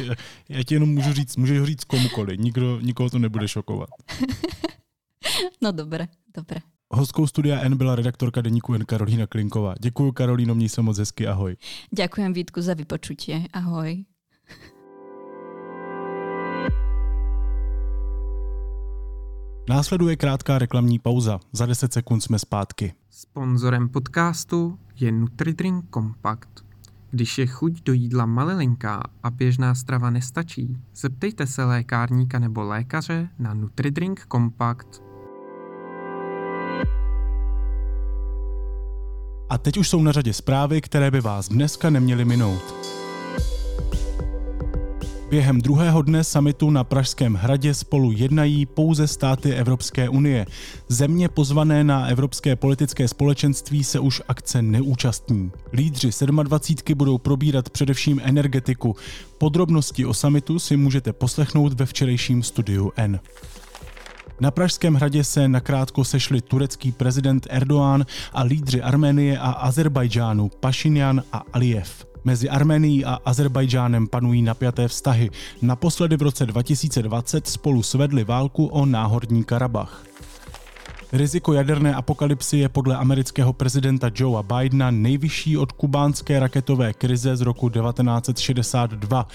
ja 0.49 0.61
ti 0.61 0.77
jenom 0.77 0.93
môžu 0.93 1.17
říct, 1.17 1.33
môžeš 1.37 1.57
ho 1.59 1.65
říct 1.65 1.83
komukoliv, 1.89 2.37
Nikdo, 2.37 2.77
nikoho 2.81 3.09
to 3.09 3.17
nebude 3.19 3.47
šokovat. 3.47 3.89
no 5.63 5.71
dobre, 5.73 6.07
dobre. 6.29 6.61
Hostkou 6.93 7.27
studia 7.27 7.59
N 7.65 7.77
byla 7.77 7.95
redaktorka 7.95 8.41
denníku 8.41 8.73
N 8.73 8.85
Karolína 8.85 9.27
Klinková. 9.27 9.75
Děkuji 9.79 10.11
Karolíno, 10.11 10.55
měj 10.55 10.69
se 10.69 10.81
moc 10.81 10.97
hezky, 10.97 11.27
ahoj. 11.27 11.57
Ďakujem 11.91 12.33
Vítku 12.33 12.61
za 12.61 12.73
vypočutie, 12.73 13.49
ahoj. 13.53 14.05
Následuje 19.69 20.15
krátká 20.15 20.59
reklamní 20.59 20.99
pauza. 20.99 21.39
Za 21.51 21.65
10 21.65 21.93
sekund 21.93 22.21
jsme 22.21 22.39
zpátky. 22.39 22.93
Sponzorem 23.09 23.89
podcastu 23.89 24.79
je 24.99 25.11
NutriDrink 25.11 25.85
Compact. 25.93 26.49
Když 27.11 27.37
je 27.37 27.47
chuť 27.47 27.83
do 27.83 27.93
jídla 27.93 28.25
malilinká 28.25 29.03
a 29.23 29.29
běžná 29.29 29.75
strava 29.75 30.09
nestačí, 30.09 30.77
zeptejte 30.95 31.47
se 31.47 31.63
lékárníka 31.63 32.39
nebo 32.39 32.63
lékaře 32.63 33.29
na 33.39 33.53
NutriDrink 33.53 34.25
Compact. 34.31 35.01
A 39.49 39.57
teď 39.57 39.77
už 39.77 39.89
jsou 39.89 40.01
na 40.01 40.11
řadě 40.11 40.33
zprávy, 40.33 40.81
které 40.81 41.11
by 41.11 41.21
vás 41.21 41.49
dneska 41.49 41.89
neměly 41.89 42.25
minout. 42.25 42.93
Během 45.33 45.61
druhého 45.61 46.01
dne 46.01 46.23
samitu 46.23 46.69
na 46.69 46.83
Pražském 46.83 47.33
hradě 47.33 47.73
spolu 47.73 48.11
jednají 48.11 48.65
pouze 48.65 49.07
státy 49.07 49.53
Evropské 49.53 50.09
unie. 50.09 50.45
Země 50.87 51.29
pozvané 51.29 51.83
na 51.83 52.07
Evropské 52.07 52.55
politické 52.55 53.07
společenství 53.07 53.83
se 53.83 53.99
už 53.99 54.21
akce 54.27 54.61
neúčastní. 54.61 55.51
Lídři 55.73 56.09
27 56.43 56.97
budou 56.97 57.17
probírat 57.17 57.69
především 57.69 58.21
energetiku. 58.23 58.95
Podrobnosti 59.37 60.05
o 60.05 60.13
samitu 60.13 60.59
si 60.59 60.77
můžete 60.77 61.13
poslechnout 61.13 61.73
ve 61.73 61.85
včerejším 61.85 62.43
studiu 62.43 62.91
N. 62.95 63.19
Na 64.39 64.51
Pražském 64.51 64.93
hradě 64.93 65.23
se 65.23 65.47
nakrátko 65.47 66.03
sešli 66.03 66.41
turecký 66.41 66.91
prezident 66.91 67.47
Erdoğan 67.49 68.05
a 68.33 68.43
lídři 68.43 68.81
Arménie 68.81 69.39
a 69.39 69.51
Azerbajdžánu 69.51 70.49
Pašinyan 70.59 71.23
a 71.31 71.43
Aliyev. 71.53 72.12
Mezi 72.25 72.49
Armenií 72.49 73.05
a 73.05 73.19
Azerbajdžánem 73.25 74.07
panují 74.07 74.41
napjaté 74.41 74.87
vztahy. 74.87 75.29
Naposledy 75.61 76.17
v 76.17 76.21
roce 76.21 76.45
2020 76.45 77.47
spolu 77.47 77.83
svedli 77.83 78.23
válku 78.23 78.65
o 78.65 78.85
náhorní 78.85 79.43
Karabach. 79.43 80.03
Riziko 81.13 81.53
jaderné 81.53 81.95
apokalypsy 81.95 82.57
je 82.57 82.69
podle 82.69 82.97
amerického 82.97 83.53
prezidenta 83.53 84.11
Joea 84.15 84.43
Bidena 84.43 84.91
nejvyšší 84.91 85.57
od 85.57 85.71
kubánské 85.71 86.39
raketové 86.39 86.93
krize 86.93 87.35
z 87.35 87.41
roku 87.41 87.69
1962. 87.69 89.27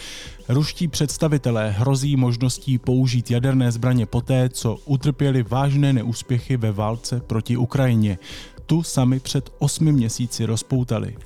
Ruští 0.49 0.89
představitelé 0.89 1.71
hrozí 1.71 2.17
možností 2.17 2.79
použít 2.79 3.31
jaderné 3.31 3.73
zbraně 3.73 4.07
poté, 4.07 4.49
co 4.49 4.77
utrpěli 4.85 5.43
vážné 5.43 5.93
neúspěchy 5.93 6.57
ve 6.57 6.73
válce 6.73 7.21
proti 7.27 7.57
Ukrajině. 7.57 8.19
Tu 8.67 8.83
sami 8.83 9.21
před 9.21 9.53
osmi 9.59 9.93
měsíci 9.93 10.45
rozpoutali. 10.45 11.17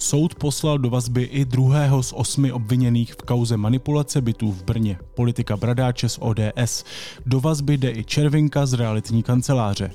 Soud 0.00 0.34
poslal 0.34 0.78
do 0.78 0.90
vazby 0.90 1.22
i 1.22 1.44
druhého 1.44 2.02
z 2.02 2.12
osmi 2.12 2.52
obviněných 2.52 3.14
v 3.14 3.16
kauze 3.16 3.56
manipulace 3.56 4.20
bytů 4.20 4.52
v 4.52 4.62
Brně, 4.62 4.98
politika 5.14 5.56
Bradáče 5.56 6.08
z 6.08 6.18
ODS. 6.20 6.84
Do 7.26 7.40
vazby 7.40 7.76
jde 7.76 7.90
i 7.90 8.04
Červinka 8.04 8.66
z 8.66 8.72
realitní 8.72 9.22
kanceláře. 9.22 9.90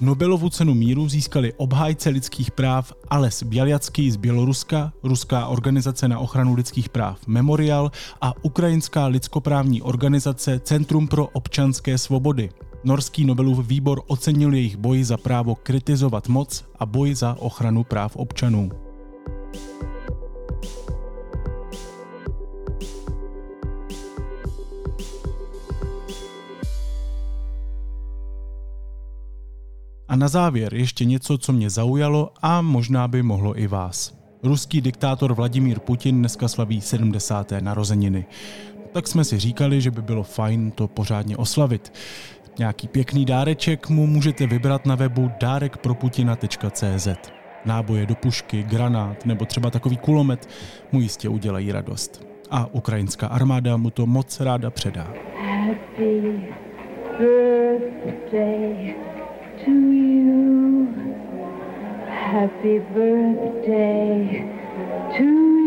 Nobelovu 0.00 0.50
cenu 0.50 0.74
míru 0.74 1.08
získali 1.08 1.52
obhájce 1.56 2.10
lidských 2.10 2.50
práv 2.50 2.92
Ales 3.08 3.42
Běljacký 3.42 4.10
z 4.10 4.16
Běloruska, 4.16 4.92
Ruská 5.02 5.46
organizace 5.46 6.08
na 6.08 6.18
ochranu 6.18 6.54
lidských 6.54 6.88
práv 6.88 7.26
Memorial 7.26 7.92
a 8.20 8.32
ukrajinská 8.42 9.06
lidskoprávní 9.06 9.82
organizace 9.82 10.60
Centrum 10.60 11.08
pro 11.08 11.26
občanské 11.26 11.98
svobody. 11.98 12.50
Norský 12.84 13.24
Nobelův 13.24 13.66
výbor 13.66 14.02
ocenil 14.06 14.54
jejich 14.54 14.76
boj 14.76 15.04
za 15.04 15.16
právo 15.16 15.54
kritizovat 15.54 16.28
moc 16.28 16.64
a 16.78 16.86
boj 16.86 17.14
za 17.14 17.36
ochranu 17.38 17.84
práv 17.84 18.16
občanů. 18.16 18.70
A 30.08 30.16
na 30.16 30.28
závěr 30.28 30.74
ještě 30.74 31.04
něco, 31.04 31.38
co 31.38 31.52
mě 31.52 31.70
zaujalo 31.70 32.32
a 32.42 32.62
možná 32.62 33.08
by 33.08 33.22
mohlo 33.22 33.58
i 33.58 33.66
vás. 33.66 34.18
Ruský 34.42 34.80
diktátor 34.80 35.34
Vladimír 35.34 35.78
Putin 35.78 36.18
dneska 36.18 36.48
slaví 36.48 36.80
70. 36.80 37.52
narozeniny. 37.60 38.26
Tak 38.92 39.08
jsme 39.08 39.24
si 39.24 39.38
říkali, 39.38 39.80
že 39.80 39.90
by 39.90 40.02
bylo 40.02 40.22
fajn 40.22 40.70
to 40.70 40.88
pořádně 40.88 41.36
oslavit. 41.36 41.92
Nějaký 42.58 42.88
pěkný 42.88 43.24
dáreček 43.24 43.88
mu 43.88 44.06
můžete 44.06 44.46
vybrat 44.46 44.86
na 44.86 44.94
webu 44.94 45.30
dárekproputina.cz. 45.40 47.08
Náboje 47.64 48.06
do 48.06 48.14
pušky, 48.14 48.62
granát 48.62 49.26
nebo 49.26 49.44
třeba 49.44 49.70
takový 49.70 49.96
kulomet 49.96 50.48
mu 50.92 51.00
jistě 51.00 51.28
udělají 51.28 51.72
radost. 51.72 52.26
A 52.50 52.74
ukrajinská 52.74 53.26
armáda 53.26 53.76
mu 53.76 53.90
to 53.90 54.06
moc 54.06 54.40
ráda 54.40 54.70
předá. 54.70 55.12
Happy 55.66 56.20
birthday 57.18 58.94
to 59.64 59.70
you. 59.70 60.88
Happy 62.32 62.82
birthday 62.94 64.44
to 65.16 65.22
you. 65.22 65.57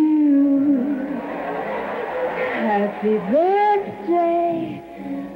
Happy 2.72 3.18
birthday, 3.18 4.82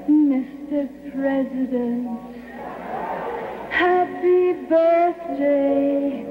Mr. 0.07 0.87
President. 1.11 2.07
Happy 3.69 4.53
birthday 4.69 6.23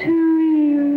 to 0.00 0.14
you. 0.64 0.88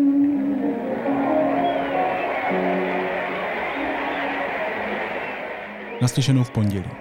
Naslyšenou 6.01 6.43
v 6.43 6.51
pondělí. 6.51 7.00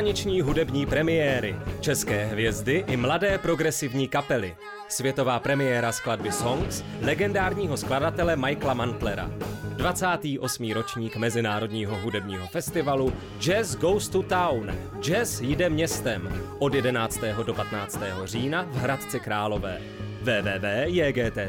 Zahraniční 0.00 0.40
hudební 0.40 0.86
premiéry, 0.86 1.56
české 1.80 2.24
hvězdy 2.24 2.84
i 2.88 2.96
mladé 2.96 3.38
progresivní 3.38 4.08
kapely. 4.08 4.56
Světová 4.88 5.38
premiéra 5.38 5.92
skladby 5.92 6.32
Songs 6.32 6.84
legendárního 7.02 7.76
skladatele 7.76 8.36
Michaela 8.36 8.74
Mantlera. 8.74 9.30
28. 9.76 10.72
ročník 10.72 11.16
Mezinárodního 11.16 11.98
hudebního 11.98 12.46
festivalu 12.46 13.12
Jazz 13.40 13.76
Goes 13.76 14.08
to 14.08 14.22
Town. 14.22 14.72
Jazz 15.00 15.40
jde 15.40 15.70
městem 15.70 16.42
od 16.58 16.74
11. 16.74 17.20
do 17.46 17.54
15. 17.54 18.00
října 18.24 18.62
v 18.62 18.76
Hradci 18.76 19.20
Králové. 19.20 19.80
www.jgtt.cz 20.22 21.40